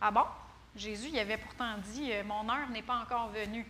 [0.02, 0.26] Ah bon?
[0.76, 3.66] Jésus y avait pourtant dit, euh, mon heure n'est pas encore venue.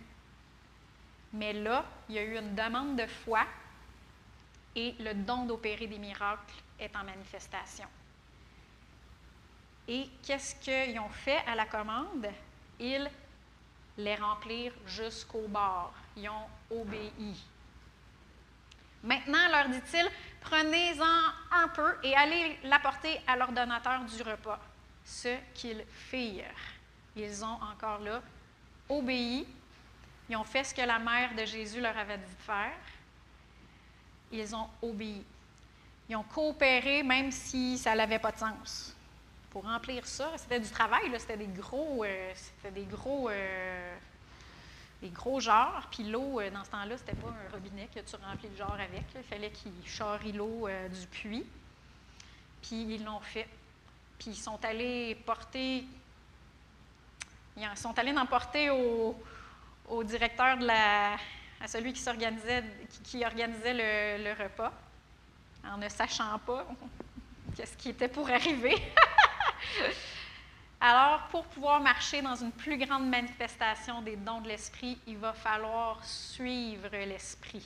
[1.32, 3.42] Mais là, il y a eu une demande de foi
[4.76, 7.88] et le don d'opérer des miracles est en manifestation.
[9.88, 12.28] Et qu'est-ce qu'ils ont fait à la commande?
[12.78, 13.10] Ils
[13.96, 15.94] les remplirent jusqu'au bord.
[16.16, 17.42] Ils ont obéi.
[19.02, 20.08] Maintenant, leur dit-il,
[20.40, 24.60] prenez-en un peu et allez l'apporter à l'ordonnateur du repas.
[25.04, 26.44] Ce qu'ils firent.
[27.14, 28.20] Ils ont encore là
[28.88, 29.46] obéi.
[30.28, 32.72] Ils ont fait ce que la mère de Jésus leur avait dit de faire
[34.32, 35.22] ils ont obéi.
[36.08, 38.94] Ils ont coopéré même si ça n'avait pas de sens.
[39.50, 43.96] Pour remplir ça, c'était du travail, c'était des gros, euh, c'était des gros, euh,
[45.02, 45.88] des gros genres.
[45.90, 48.74] Puis l'eau, euh, dans ce temps-là, c'était pas un robinet que tu remplis le genre
[48.74, 49.04] avec.
[49.14, 51.46] Il fallait qu'ils charrient l'eau du puits.
[52.62, 53.48] Puis ils l'ont fait.
[54.18, 55.84] Puis ils sont allés porter,
[57.56, 59.16] ils sont allés emporter au,
[59.88, 61.16] au directeur de la,
[61.60, 62.06] à celui qui,
[63.24, 63.74] organisait
[64.18, 64.72] le, repas,
[65.64, 66.66] en ne sachant pas
[67.56, 68.76] qu'est-ce qui était pour arriver.
[70.80, 75.32] Alors, pour pouvoir marcher dans une plus grande manifestation des dons de l'Esprit, il va
[75.32, 77.64] falloir suivre l'Esprit.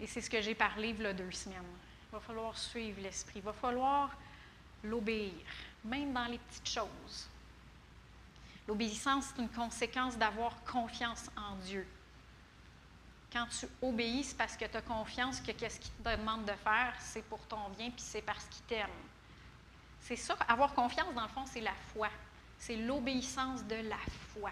[0.00, 1.62] Et c'est ce que j'ai parlé il y a deux semaines.
[2.10, 3.38] Il va falloir suivre l'Esprit.
[3.38, 4.10] Il va falloir
[4.82, 5.32] l'obéir,
[5.84, 7.28] même dans les petites choses.
[8.66, 11.86] L'obéissance, c'est une conséquence d'avoir confiance en Dieu.
[13.32, 16.52] Quand tu obéis, c'est parce que tu as confiance que ce qu'il te demande de
[16.52, 18.88] faire, c'est pour ton bien, puis c'est parce qu'il t'aime.
[20.00, 22.08] C'est ça, avoir confiance, dans le fond, c'est la foi.
[22.58, 23.98] C'est l'obéissance de la
[24.32, 24.50] foi.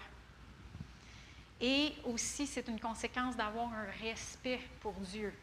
[1.59, 5.33] Et aussi, c'est une conséquence d'avoir un respect pour Dieu,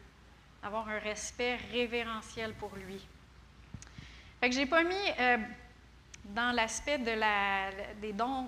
[0.61, 3.05] d'avoir un respect révérentiel pour lui.
[4.39, 5.37] Fait que j'ai pas mis euh,
[6.23, 7.69] dans l'aspect de la,
[8.01, 8.47] des dons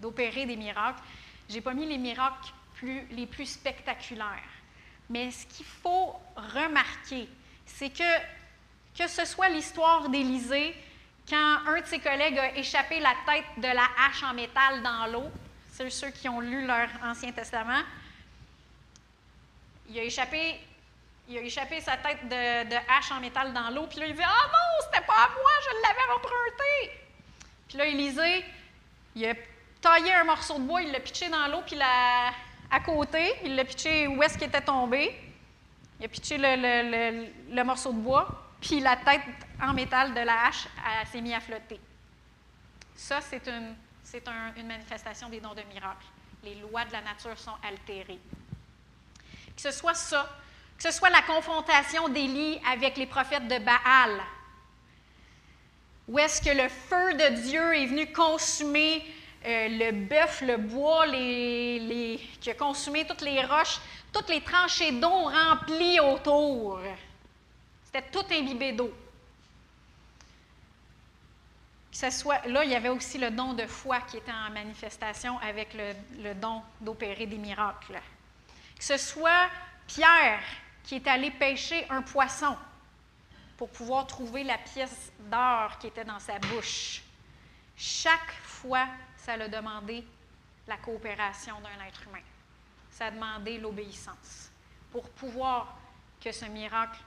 [0.00, 1.02] d'opérer des miracles,
[1.48, 4.50] j'ai pas mis les miracles les plus spectaculaires.
[5.10, 7.28] Mais ce qu'il faut remarquer,
[7.66, 8.04] c'est que
[8.96, 10.74] que ce soit l'histoire d'Élisée,
[11.28, 15.06] quand un de ses collègues a échappé la tête de la hache en métal dans
[15.06, 15.30] l'eau,
[15.72, 17.82] c'est ceux qui ont lu leur Ancien Testament,
[19.88, 20.60] il a échappé,
[21.28, 24.22] il a échappé sa tête de, hache en métal dans l'eau, puis là, il dit
[24.22, 27.00] Ah non, c'était pas à moi, je l'avais emprunté.
[27.68, 28.44] Puis là, Élisée,
[29.16, 29.34] il a
[29.80, 32.30] taillé un morceau de bois, il l'a pitché dans l'eau, puis la,
[32.74, 35.14] à côté, il l'a pitché où est-ce qu'il était tombé.
[36.00, 39.22] Il a pitché le, morceau de bois, puis la tête
[39.62, 40.66] en métal de la hache
[41.10, 41.78] s'est mise à flotter.
[42.96, 43.76] Ça, c'est une,
[44.56, 46.04] une manifestation des dons de miracle.
[46.42, 48.18] Les lois de la nature sont altérées.
[49.54, 50.28] Que ce soit ça,
[50.76, 54.20] que ce soit la confrontation d'Élie avec les prophètes de Baal,
[56.08, 59.04] où est-ce que le feu de Dieu est venu consumer
[59.46, 63.78] euh, le bœuf, le bois, les, qui a consumé toutes les roches,
[64.12, 66.80] toutes les tranchées d'eau remplies autour.
[67.84, 68.92] C'était tout imbibé d'eau.
[71.92, 75.74] soit, là, il y avait aussi le don de foi qui était en manifestation avec
[75.74, 78.00] le, le don d'opérer des miracles.
[78.78, 79.48] Que ce soit
[79.86, 80.42] Pierre
[80.82, 82.56] qui est allé pêcher un poisson
[83.56, 87.02] pour pouvoir trouver la pièce d'or qui était dans sa bouche.
[87.76, 88.86] Chaque fois
[89.24, 90.04] ça a demandé
[90.66, 92.22] la coopération d'un être humain.
[92.90, 94.50] Ça a demandé l'obéissance
[94.92, 95.76] pour pouvoir
[96.20, 96.98] que ce miracle,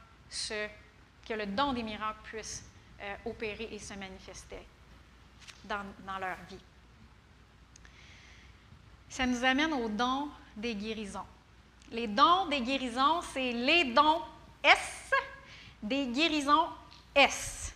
[1.28, 2.66] que le don des miracles puisse
[3.02, 4.66] euh, opérer et se manifester
[5.66, 5.84] dans,
[6.20, 6.60] leur vie.
[9.10, 11.26] Ça nous amène aux dons des guérisons.
[11.92, 14.22] Les dons des guérisons, c'est les dons
[14.64, 15.12] S
[15.84, 16.68] des guérisons
[17.14, 17.74] S.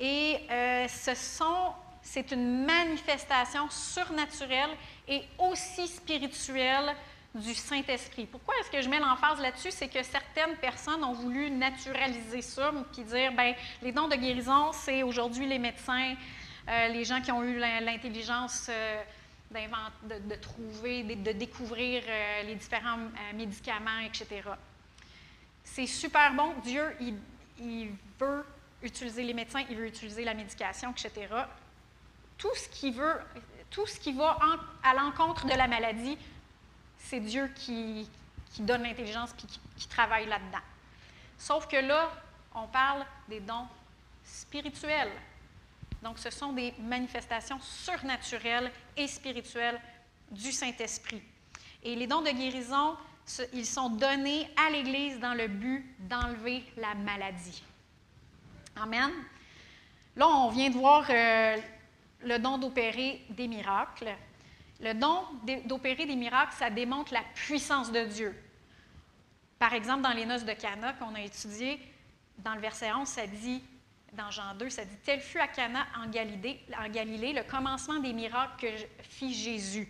[0.00, 1.74] Et euh, ce sont
[2.06, 4.70] c'est une manifestation surnaturelle
[5.08, 6.94] et aussi spirituelle
[7.34, 8.26] du Saint-Esprit.
[8.26, 9.70] Pourquoi est-ce que je mets l'emphase là-dessus?
[9.70, 14.72] C'est que certaines personnes ont voulu naturaliser ça, puis dire, ben les dons de guérison,
[14.72, 16.14] c'est aujourd'hui les médecins,
[16.68, 19.02] euh, les gens qui ont eu l'intelligence euh,
[19.50, 22.98] de, trouver, de, découvrir euh, les différents
[23.34, 24.48] médicaments, etc.
[25.64, 26.54] C'est super bon.
[26.64, 26.84] Dieu,
[27.58, 28.44] il, veut
[28.82, 31.26] utiliser les médecins, il veut utiliser la médication, etc.
[32.38, 33.18] Tout ce qui veut,
[33.70, 34.38] tout ce qui va
[34.82, 36.18] à l'encontre de la maladie,
[36.98, 38.08] c'est Dieu qui,
[38.58, 39.46] donne l'intelligence et
[39.76, 40.64] qui, travaille là-dedans.
[41.38, 42.10] Sauf que là,
[42.54, 43.66] on parle des dons
[44.24, 45.12] spirituels.
[46.02, 49.80] Donc, ce sont des manifestations surnaturelles et spirituelles
[50.30, 51.22] du Saint-Esprit.
[51.82, 52.96] Et les dons de guérison,
[53.52, 57.62] ils sont donnés à l'Église dans le but d'enlever la maladie.
[58.76, 59.10] Amen.
[60.16, 61.56] Là, on vient de voir euh,
[62.26, 64.14] le don d'opérer des miracles.
[64.80, 65.22] Le don
[65.64, 68.34] d'opérer des miracles, ça démontre la puissance de Dieu.
[69.58, 71.80] Par exemple, dans les noces de Cana qu'on a étudiées,
[72.38, 73.62] dans le verset 11, ça dit,
[74.12, 78.66] dans Jean 2, ça dit Tel fut à Cana en Galilée, le commencement des miracles
[78.66, 79.88] que fit Jésus.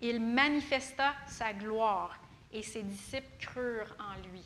[0.00, 2.18] Il manifesta sa gloire
[2.52, 4.42] et ses disciples crurent en lui.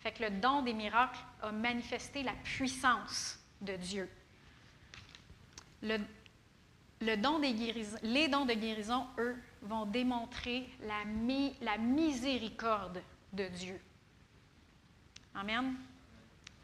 [0.00, 4.10] Fait que le don des miracles a manifesté la puissance de Dieu.
[5.82, 5.98] Le,
[7.00, 11.04] les dons de guérison, eux, vont démontrer la,
[11.60, 13.80] la miséricorde de Dieu.
[15.34, 15.74] Amen.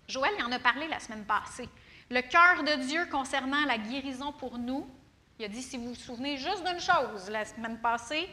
[0.09, 1.69] Joël il en a parlé la semaine passée.
[2.11, 4.89] Le cœur de Dieu concernant la guérison pour nous,
[5.39, 8.29] il a dit, si vous vous souvenez juste d'une chose la semaine passée,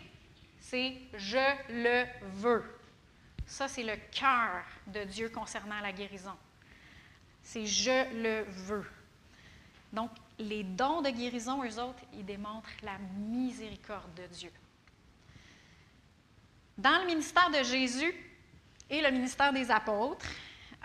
[0.59, 1.37] c'est je
[1.69, 2.63] le veux.
[3.45, 6.35] Ça, c'est le cœur de Dieu concernant la guérison.
[7.41, 8.85] C'est je le veux.
[9.91, 14.51] Donc, les dons de guérison, eux autres, ils démontrent la miséricorde de Dieu.
[16.77, 18.13] Dans le ministère de Jésus
[18.89, 20.25] et le ministère des apôtres,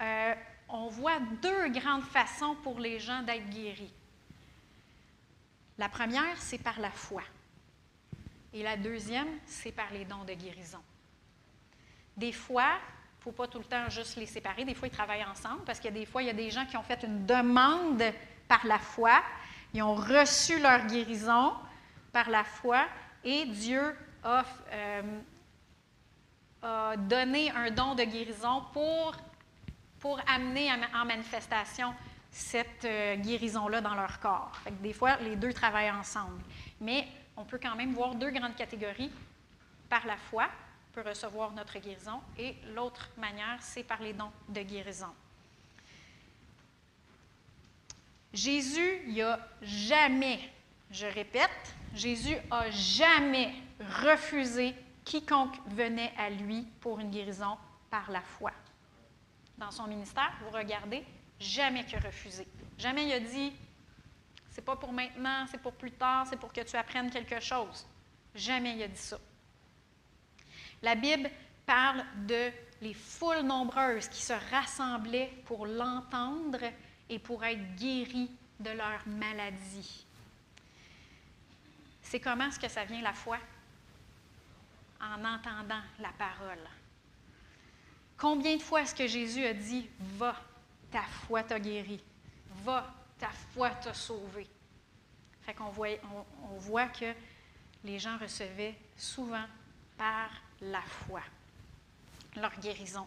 [0.00, 0.34] euh,
[0.68, 3.92] on voit deux grandes façons pour les gens d'être guéris.
[5.78, 7.22] La première, c'est par la foi.
[8.52, 10.82] Et la deuxième, c'est par les dons de guérison.
[12.16, 14.64] Des fois, il ne faut pas tout le temps juste les séparer.
[14.64, 16.50] Des fois, ils travaillent ensemble parce qu'il y a des fois, il y a des
[16.50, 18.02] gens qui ont fait une demande
[18.48, 19.22] par la foi.
[19.74, 21.52] Ils ont reçu leur guérison
[22.12, 22.87] par la foi
[23.24, 25.20] et Dieu a, euh,
[26.62, 29.14] a donné un don de guérison pour
[29.98, 31.94] pour amener en manifestation
[32.31, 34.52] cette euh, guérison-là dans leur corps.
[34.83, 36.42] des fois, les deux travaillent ensemble.
[36.81, 39.11] Mais on peut quand même voir deux grandes catégories.
[39.88, 44.33] Par la foi, on peut recevoir notre guérison, et l'autre manière, c'est par les dons
[44.48, 45.12] de guérison.
[48.32, 50.40] Jésus, il a jamais,
[50.90, 53.54] je répète, Jésus a jamais
[54.02, 57.56] refusé quiconque venait à lui pour une guérison
[57.90, 58.52] par la foi
[59.58, 61.04] dans son ministère, vous regardez,
[61.40, 62.46] jamais que refusé.
[62.78, 63.52] Jamais il a dit
[64.50, 67.86] c'est pas pour maintenant, c'est pour plus tard, c'est pour que tu apprennes quelque chose.
[68.34, 69.18] Jamais il a dit ça.
[70.82, 71.30] La Bible
[71.64, 76.60] parle de les foules nombreuses qui se rassemblaient pour l'entendre
[77.08, 80.04] et pour être guéris de leur maladie.
[82.02, 83.38] C'est comment est-ce que ça vient la foi?
[85.00, 86.66] En entendant la parole.
[88.16, 90.40] Combien de fois est-ce que Jésus a dit Va,
[90.90, 92.00] ta foi t'a guéri.
[92.64, 94.46] Va, ta foi t'a sauvé.
[95.42, 95.88] Fait qu'on voit,
[96.42, 97.12] on, voit que
[97.84, 99.44] les gens recevaient souvent
[99.98, 101.20] par la foi
[102.36, 103.06] leur guérison.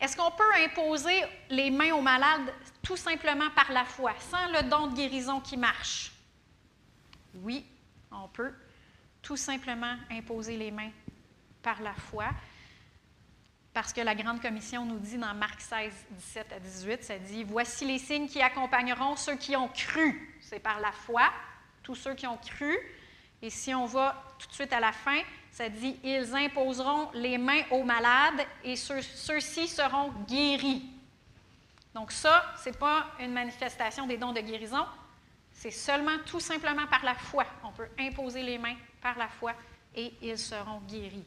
[0.00, 4.68] Est-ce qu'on peut imposer les mains aux malades tout simplement par la foi, sans le
[4.68, 6.12] don de guérison qui marche?
[7.34, 7.64] Oui,
[8.10, 8.52] on peut
[9.22, 10.92] tout simplement imposer les mains
[11.62, 12.26] par la foi.
[13.72, 17.44] Parce que la Grande Commission nous dit dans Marc 16, 17 à 18, ça dit
[17.44, 20.38] Voici les signes qui accompagneront ceux qui ont cru.
[20.40, 21.30] C'est par la foi,
[21.82, 22.74] tous ceux qui ont cru.
[23.42, 25.20] Et si on va tout de suite à la fin,
[25.56, 30.84] ça dit Ils imposeront les mains aux malades et ceux-ci seront guéris.
[31.94, 34.84] Donc, ça, ce n'est pas une manifestation des dons de guérison,
[35.50, 37.46] c'est seulement tout simplement par la foi.
[37.64, 39.54] On peut imposer les mains par la foi
[39.94, 41.24] et ils seront guéris.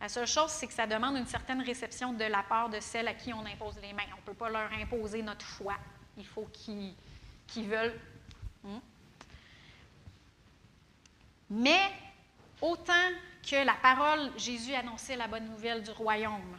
[0.00, 3.08] La seule chose, c'est que ça demande une certaine réception de la part de celles
[3.08, 4.04] à qui on impose les mains.
[4.12, 5.74] On ne peut pas leur imposer notre foi.
[6.16, 6.94] Il faut qu'ils
[7.68, 7.98] veulent.
[8.62, 8.78] Hmm?
[11.50, 11.90] Mais
[12.60, 13.10] autant
[13.46, 16.58] que la parole, Jésus annonçait la bonne nouvelle du royaume.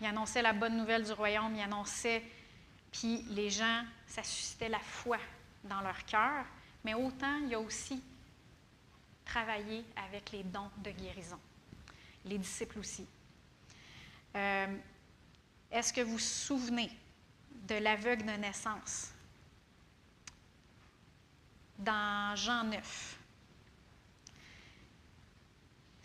[0.00, 2.22] Il annonçait la bonne nouvelle du royaume, il annonçait,
[2.90, 5.18] puis les gens, ça suscitait la foi
[5.64, 6.44] dans leur cœur.
[6.82, 8.02] Mais autant, il a aussi
[9.24, 11.38] travailler avec les dons de guérison.
[12.24, 13.06] Les disciples aussi.
[14.34, 14.76] Euh,
[15.70, 16.90] est-ce que vous vous souvenez
[17.68, 19.12] de l'aveugle de naissance?
[21.78, 23.18] Dans Jean 9?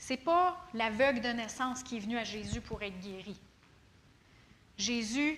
[0.09, 3.37] N'est pas l'aveugle de naissance qui est venu à Jésus pour être guéri.
[4.77, 5.37] Jésus,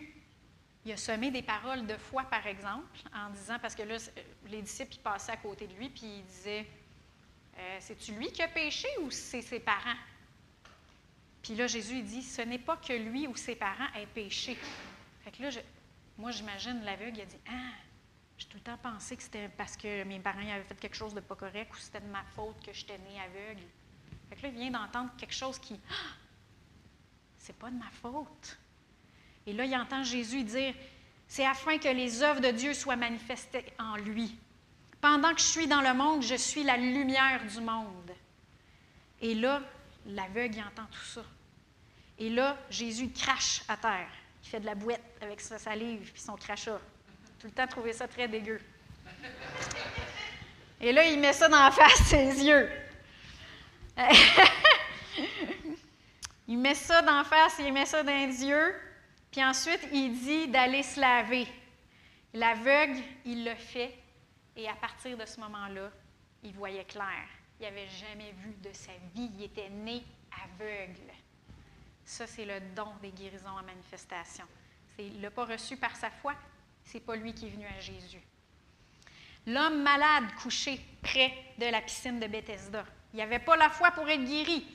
[0.85, 3.97] il a semé des paroles de foi, par exemple, en disant, parce que là,
[4.47, 6.67] les disciples passaient à côté de lui, puis ils disaient
[7.57, 9.97] euh, C'est-tu lui qui a péché ou c'est ses parents
[11.41, 14.57] Puis là, Jésus, il dit Ce n'est pas que lui ou ses parents aient péché.
[15.23, 15.49] Fait que là,
[16.17, 17.73] moi, j'imagine l'aveugle, il a dit Ah,
[18.37, 21.13] j'ai tout le temps pensé que c'était parce que mes parents avaient fait quelque chose
[21.13, 23.63] de pas correct ou c'était de ma faute que j'étais né aveugle.
[24.29, 26.15] Fait là, il vient d'entendre quelque chose qui, ah,
[27.37, 28.57] c'est pas de ma faute.
[29.47, 30.73] Et là, il entend Jésus dire,
[31.27, 34.37] c'est afin que les œuvres de Dieu soient manifestées en lui.
[35.01, 38.11] Pendant que je suis dans le monde, je suis la lumière du monde.
[39.21, 39.61] Et là,
[40.05, 41.23] l'aveugle, entend tout ça.
[42.17, 44.09] Et là, Jésus crache à terre.
[44.43, 46.79] Il fait de la bouette avec sa salive et son crachat.
[47.39, 48.59] Tout le temps trouvé ça très dégueu.
[50.81, 52.69] Et là, il met ça dans la face, ses yeux.
[56.47, 58.75] Il met ça d'en face, il met ça les yeux,
[59.31, 61.47] puis ensuite il dit d'aller se laver.
[62.33, 63.97] L'aveugle, il le fait,
[64.55, 65.89] et à partir de ce moment-là,
[66.43, 67.27] il voyait clair.
[67.59, 70.03] Il n'avait jamais vu de sa vie, il était né
[70.45, 71.11] aveugle.
[72.05, 74.45] Ça, c'est le don des guérisons en manifestation.
[74.97, 76.33] Il l'a pas reçu par sa foi,
[76.83, 78.21] c'est pas lui qui est venu à Jésus.
[79.47, 82.85] L'homme malade couché près de la piscine de Bethesda.
[83.13, 84.65] Il n'y avait pas la foi pour être guéri.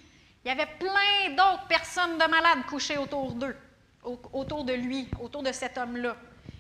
[0.44, 3.56] Il y avait plein d'autres personnes de malades couchées autour d'eux,
[4.02, 6.16] autour de lui, autour de cet homme-là.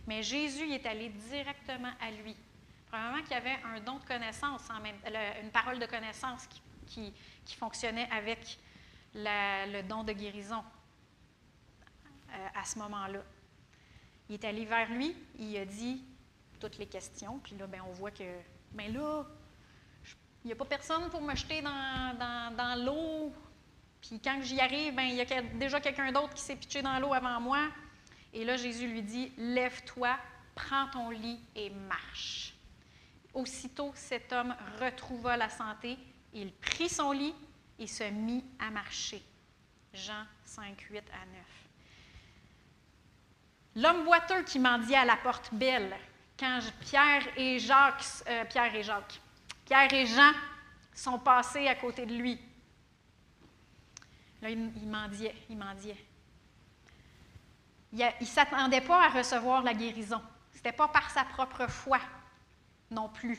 [0.06, 2.36] Mais Jésus est allé directement à lui.
[2.88, 4.62] Probablement qu'il y avait un don de connaissance,
[5.42, 6.46] une parole de connaissance
[6.86, 7.12] qui,
[7.58, 8.58] fonctionnait avec
[9.14, 10.62] le don de guérison
[12.30, 13.20] euh, à ce moment-là.
[14.28, 16.02] Il est allé vers lui, il a dit
[16.58, 18.24] toutes les questions, puis là, ben, on voit que,
[18.72, 19.24] ben là,
[20.44, 23.32] il n'y a pas personne pour me jeter dans, l'eau.
[24.02, 26.98] Puis quand j'y arrive, ben, il y a déjà quelqu'un d'autre qui s'est pitché dans
[26.98, 27.68] l'eau avant moi.
[28.34, 30.18] Et là, Jésus lui dit, Lève-toi,
[30.54, 32.54] prends ton lit et marche.
[33.32, 35.96] Aussitôt, cet homme retrouva la santé.
[36.34, 37.34] Il prit son lit
[37.78, 39.22] et se mit à marcher.
[39.94, 41.04] Jean 5, 8 à 9.
[43.76, 45.96] L'homme boiteux qui mendiait à la porte belle,
[46.38, 49.20] quand Pierre et Jacques, euh, Pierre et Jacques,
[49.64, 50.32] Pierre et Jean
[50.94, 52.38] sont passés à côté de lui.
[54.42, 56.04] Là, il, mendiait, il mendiait.
[57.92, 60.20] Il ne s'attendait pas à recevoir la guérison.
[60.52, 61.98] Ce n'était pas par sa propre foi
[62.90, 63.38] non plus.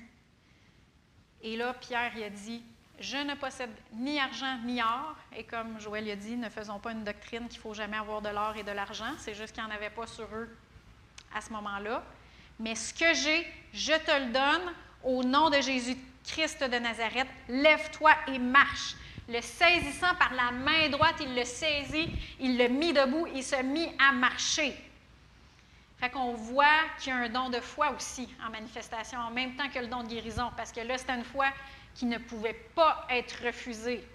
[1.42, 2.64] Et là, Pierre il a dit,
[3.00, 5.16] je ne possède ni argent ni or.
[5.36, 8.30] Et comme Joël a dit, ne faisons pas une doctrine qu'il faut jamais avoir de
[8.30, 9.14] l'or et de l'argent.
[9.20, 10.58] C'est juste qu'il n'y en avait pas sur eux
[11.36, 12.04] à ce moment-là.
[12.60, 14.74] Mais ce que j'ai, je te le donne
[15.04, 15.98] au nom de Jésus
[16.28, 18.96] Christ de Nazareth, lève-toi et marche.
[19.28, 22.10] Le saisissant par la main droite, il le saisit,
[22.40, 24.76] il le mit debout, il se mit à marcher.
[25.98, 29.56] Fait qu'on voit qu'il y a un don de foi aussi en manifestation, en même
[29.56, 31.48] temps que le don de guérison, parce que là, c'était une foi
[31.96, 34.06] qui ne pouvait pas être refusée.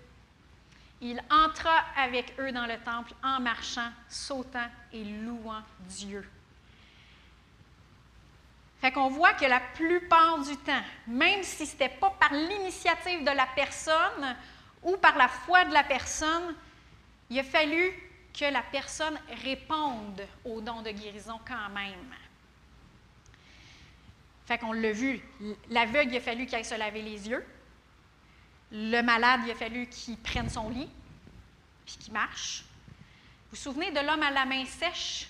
[1.00, 6.28] Il entra avec eux dans le temple en marchant, sautant et louant Dieu.
[8.90, 13.20] Fait qu'on voit que la plupart du temps, même si ce n'était pas par l'initiative
[13.20, 14.36] de la personne
[14.82, 16.56] ou par la foi de la personne,
[17.28, 17.92] il a fallu
[18.36, 22.16] que la personne réponde au don de guérison quand même.
[24.46, 25.20] Fait qu'on l'a vu,
[25.68, 27.46] l'aveugle, il a fallu qu'il aille se laver les yeux.
[28.72, 30.90] Le malade, il a fallu qu'il prenne son lit,
[31.86, 32.64] puis qu'il marche.
[33.50, 35.28] Vous vous souvenez de l'homme à la main sèche?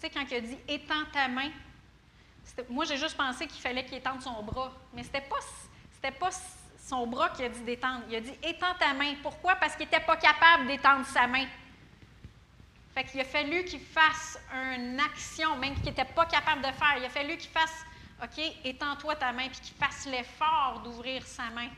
[0.00, 1.50] Tu sais, quand il a dit Étends ta main,
[2.68, 6.30] moi, j'ai juste pensé qu'il fallait qu'il étende son bras, mais ce n'était pas, pas
[6.84, 8.04] son bras qui a dit d'étendre.
[8.08, 9.14] Il a dit étends ta main.
[9.22, 9.56] Pourquoi?
[9.56, 11.46] Parce qu'il n'était pas capable d'étendre sa main.
[12.94, 16.94] Fait qu'il a fallu qu'il fasse une action, même qu'il n'était pas capable de faire.
[16.98, 17.84] Il a fallu qu'il fasse
[18.22, 21.68] OK, étends-toi ta main, puis qu'il fasse l'effort d'ouvrir sa main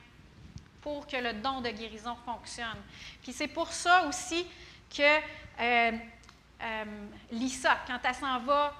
[0.80, 2.82] pour que le don de guérison fonctionne.
[3.22, 4.46] Puis c'est pour ça aussi
[4.90, 5.02] que
[5.60, 5.92] euh,
[6.62, 6.84] euh,
[7.30, 8.74] Lisa, quand elle s'en va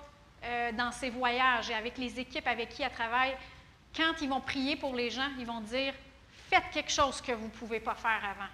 [0.45, 3.37] euh, dans ses voyages et avec les équipes avec qui elle travaille,
[3.95, 5.95] quand ils vont prier pour les gens, ils vont dire
[6.53, 8.51] Faites quelque chose que vous ne pouvez pas faire avant.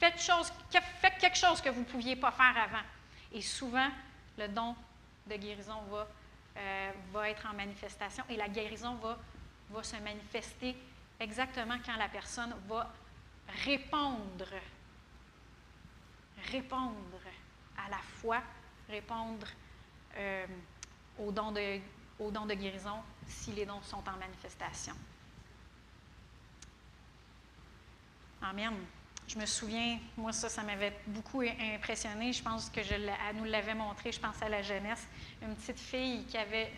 [0.00, 0.52] Faites, chose,
[1.20, 2.82] quelque chose que vous ne pouviez pas faire avant.
[3.32, 3.88] Et souvent,
[4.36, 4.74] le don
[5.28, 6.08] de guérison va,
[6.56, 9.16] euh, va être en manifestation et la guérison va,
[9.70, 10.74] va se manifester
[11.20, 12.92] exactement quand la personne va
[13.64, 14.48] répondre,
[16.50, 17.20] répondre
[17.76, 18.42] à la foi,
[18.88, 19.46] répondre
[20.16, 20.46] euh,
[21.18, 21.78] aux, dons de,
[22.18, 24.94] aux dons de guérison si les dons sont en manifestation.
[28.42, 28.72] Amen.
[29.28, 32.32] Je me souviens, moi, ça, ça m'avait beaucoup impressionné.
[32.32, 35.06] Je pense que je elle nous l'avait montré, je pense à la jeunesse.
[35.40, 36.72] Une petite fille qui avait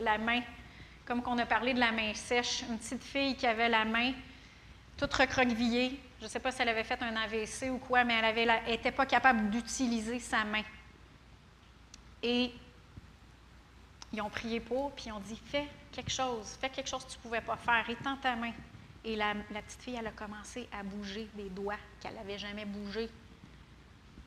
[0.00, 0.40] la main,
[1.04, 4.12] comme qu'on a parlé de la main sèche, une petite fille qui avait la main
[4.96, 6.00] toute recroquevillée.
[6.18, 8.92] Je ne sais pas si elle avait fait un AVC ou quoi, mais elle n'était
[8.92, 10.64] pas capable d'utiliser sa main.
[12.22, 12.52] Et
[14.12, 17.10] ils ont prié pour, puis ils ont dit Fais quelque chose, fais quelque chose que
[17.10, 18.52] tu ne pouvais pas faire, étends ta main.
[19.04, 23.08] Et la, petite fille, elle a commencé à bouger des doigts qu'elle n'avait jamais bougé.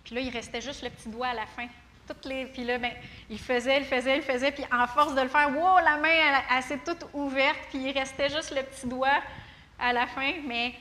[0.03, 1.67] Puis là, il restait juste le petit doigt à la fin.
[2.07, 2.91] Toutes les, puis là, ben,
[3.29, 6.43] il faisait, il faisait, il faisait, puis en force de le faire, wow, la main,
[6.49, 9.21] elle, s'est toute ouverte, puis il restait juste le petit doigt
[9.77, 10.73] à la fin, mais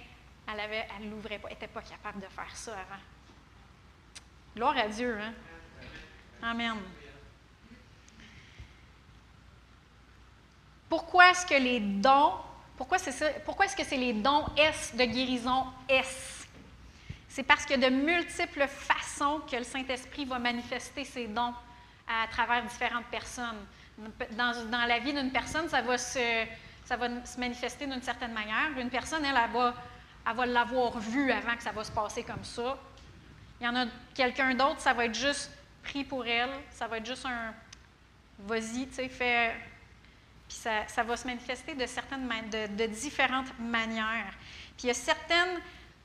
[0.49, 3.03] elle ne l'ouvrait pas, elle n'était pas capable de faire ça avant.
[4.57, 5.33] Gloire à Dieu, hein?
[6.43, 6.77] Amen.
[10.91, 12.35] Pourquoi est-ce que les dons
[12.81, 12.97] pourquoi,
[13.45, 16.47] pourquoi est-ce que c'est les dons S de guérison S?
[17.29, 21.53] C'est parce que de multiples façons que le Saint-Esprit va manifester ses dons
[22.09, 23.67] à travers différentes personnes.
[24.31, 26.47] Dans, la vie d'une personne, ça va, se,
[26.87, 28.71] ça va se manifester d'une certaine manière.
[28.79, 29.75] Une personne, elle, elle va,
[30.27, 32.79] elle va l'avoir vu avant que ça va se passer comme ça.
[33.61, 33.85] Il y en a
[34.15, 35.51] quelqu'un d'autre, ça va être juste
[35.83, 36.49] pris pour elle.
[36.71, 37.53] Ça va être juste un
[38.39, 39.55] vas-y, tu sais, fais,
[40.51, 42.29] puis ça, va se manifester de, certaines,
[42.77, 44.35] de, différentes manières.
[44.77, 45.61] Puis il y a certaines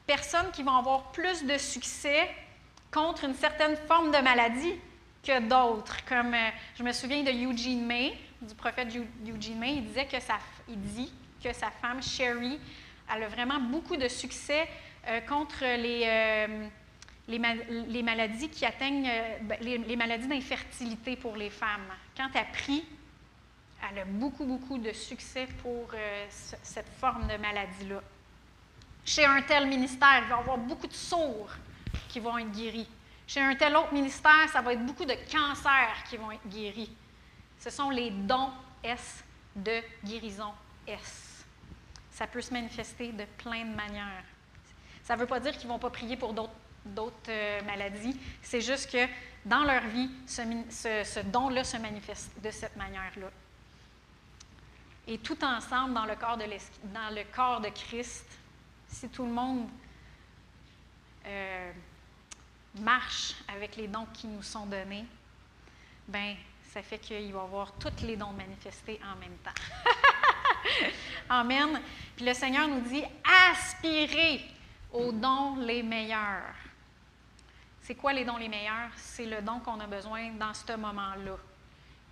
[0.05, 2.29] personnes qui vont avoir plus de succès
[2.91, 4.75] contre une certaine forme de maladie
[5.23, 6.05] que d'autres.
[6.05, 10.19] Comme euh, je me souviens de Eugene May, du prophète Eugene May, il disait que
[10.19, 10.37] sa,
[10.69, 11.11] il dit
[11.43, 12.59] que sa femme Sherry,
[13.15, 14.67] elle a vraiment beaucoup de succès
[15.07, 16.67] euh, contre les, euh,
[17.27, 21.91] les, maladies qui atteignent, ben, les, les, maladies d'infertilité pour les femmes.
[22.15, 22.85] Quand elle prie
[23.91, 28.01] elle a beaucoup, beaucoup de succès pour euh, cette forme de maladie-là.
[29.05, 31.51] Chez un tel ministère, il va y avoir beaucoup de sourds
[32.09, 32.88] qui vont être guéris.
[33.27, 36.95] Chez un tel autre ministère, ça va être beaucoup de cancers qui vont être guéris.
[37.59, 38.51] Ce sont les dons
[38.83, 39.23] S
[39.55, 40.53] de guérison
[40.88, 41.45] S.
[42.11, 44.23] Ça peut se manifester de plein de manières.
[45.03, 48.19] Ça ne veut pas dire qu'ils ne vont pas prier pour d'autres euh, maladies.
[48.41, 49.07] C'est juste que
[49.45, 53.29] dans leur vie, ce don-là se manifeste de cette manière-là.
[55.07, 56.45] Et tout ensemble, dans le corps de,
[56.85, 58.25] dans le corps de Christ,
[58.87, 59.67] si tout le monde
[61.25, 61.71] euh,
[62.79, 65.05] marche avec les dons qui nous sont donnés,
[66.07, 66.35] ben
[66.71, 69.51] ça fait qu'il va y avoir tous les dons manifestés en même temps.
[71.29, 71.79] Amen.
[72.15, 73.03] Puis le Seigneur nous dit
[73.49, 74.43] aspirez
[74.91, 76.53] aux dons les meilleurs.
[77.81, 78.89] C'est quoi les dons les meilleurs?
[78.95, 81.37] C'est le don qu'on a besoin dans ce moment-là.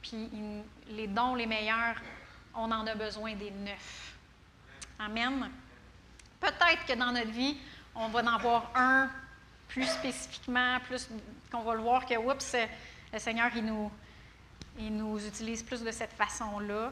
[0.01, 0.29] Puis
[0.89, 1.95] les dons les meilleurs
[2.56, 4.16] on en a besoin des neufs.
[4.99, 5.49] Amen.
[6.39, 7.58] Peut-être que dans notre vie,
[7.95, 9.10] on va en avoir un
[9.68, 11.10] plus spécifiquement, plus
[11.51, 12.56] qu'on va le voir que, oups,
[13.12, 13.91] le Seigneur, il nous,
[14.78, 16.91] il nous utilise plus de cette façon-là,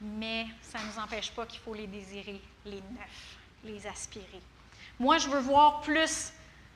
[0.00, 4.40] mais ça ne nous empêche pas qu'il faut les désirer, les neufs, les aspirer.
[4.98, 6.32] Moi, je veux voir plus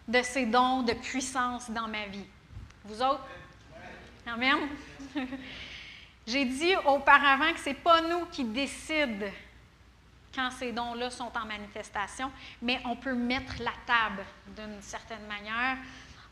[0.09, 2.27] de ces dons de puissance dans ma vie.
[2.85, 3.27] Vous autres?
[4.27, 4.69] Amen.
[6.27, 9.27] J'ai dit auparavant que ce n'est pas nous qui décident
[10.35, 12.31] quand ces dons-là sont en manifestation,
[12.63, 14.25] mais on peut mettre la table
[14.57, 15.77] d'une certaine manière.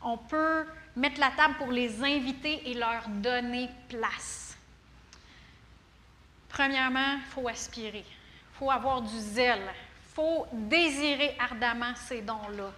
[0.01, 0.65] On peut
[0.95, 4.57] mettre la table pour les inviter et leur donner place.
[6.49, 12.71] Premièrement, il faut aspirer, il faut avoir du zèle, il faut désirer ardemment ces dons-là.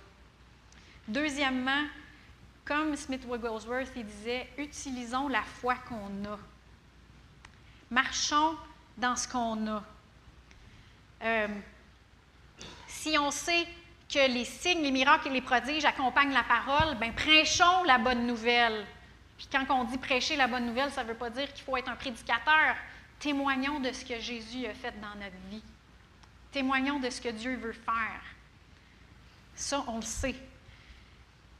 [1.07, 1.85] Deuxièmement,
[2.65, 6.37] comme Smith Wigglesworth il disait, utilisons la foi qu'on a.
[7.89, 8.55] Marchons
[8.97, 9.83] dans ce qu'on a.
[11.23, 11.47] Euh,
[12.87, 13.67] si on sait
[14.09, 18.27] que les signes, les miracles et les prodiges accompagnent la parole, ben prêchons la bonne
[18.27, 18.85] nouvelle.
[19.37, 21.75] Puis quand on dit prêcher la bonne nouvelle, ça ne veut pas dire qu'il faut
[21.77, 22.75] être un prédicateur.
[23.19, 25.63] Témoignons de ce que Jésus a fait dans notre vie.
[26.51, 28.21] Témoignons de ce que Dieu veut faire.
[29.55, 30.35] Ça, on le sait.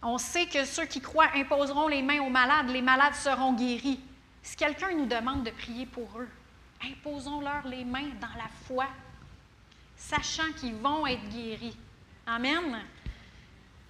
[0.01, 3.99] On sait que ceux qui croient imposeront les mains aux malades, les malades seront guéris.
[4.43, 6.29] Si quelqu'un nous demande de prier pour eux,
[6.83, 8.87] imposons-leur les mains dans la foi,
[9.95, 11.77] sachant qu'ils vont être guéris.
[12.27, 12.81] Amen.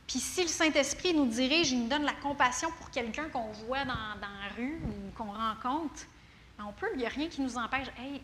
[0.08, 3.84] Puis si le Saint-Esprit nous dirige, il nous donne la compassion pour quelqu'un qu'on voit
[3.84, 6.04] dans, la rue ou qu'on rencontre,
[6.60, 7.88] on peut, il n'y a rien qui nous empêche.
[7.98, 8.22] Hey,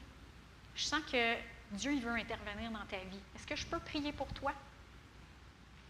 [0.76, 1.34] je sens que
[1.72, 3.20] Dieu veut intervenir dans ta vie.
[3.36, 4.54] Est-ce que je peux prier pour toi?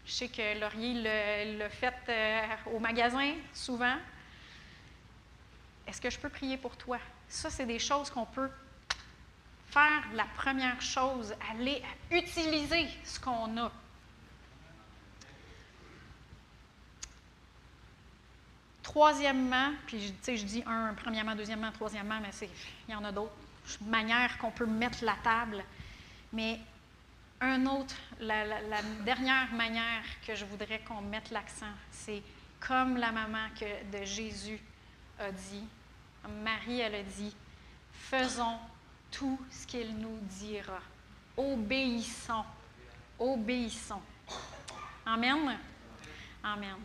[0.06, 3.96] Je sais que Laurier l'a fait euh, au magasin souvent.
[5.86, 6.98] Est-ce que je peux prier pour toi?
[7.28, 8.50] Ça, c'est des choses qu'on peut
[9.70, 13.70] faire la première chose, aller utiliser ce qu'on a.
[18.82, 22.30] Troisièmement, puis je, je dis un, premièrement, deuxièmement, troisièmement, mais
[22.88, 23.32] il y en a d'autres
[23.82, 25.62] manières qu'on peut mettre la table.
[26.32, 26.58] Mais
[27.40, 28.44] un autre, la,
[29.04, 32.22] dernière manière que je voudrais qu'on mette l'accent, c'est
[32.60, 33.46] comme la maman
[33.92, 34.60] de Jésus
[35.20, 35.64] a dit,
[36.42, 37.34] Marie, elle a dit,
[37.92, 38.58] faisons
[39.10, 40.80] tout ce qu'il nous dira.
[41.36, 42.44] Obéissons.
[43.18, 44.02] Obéissons.
[45.04, 45.58] Amen.
[46.42, 46.76] Amen.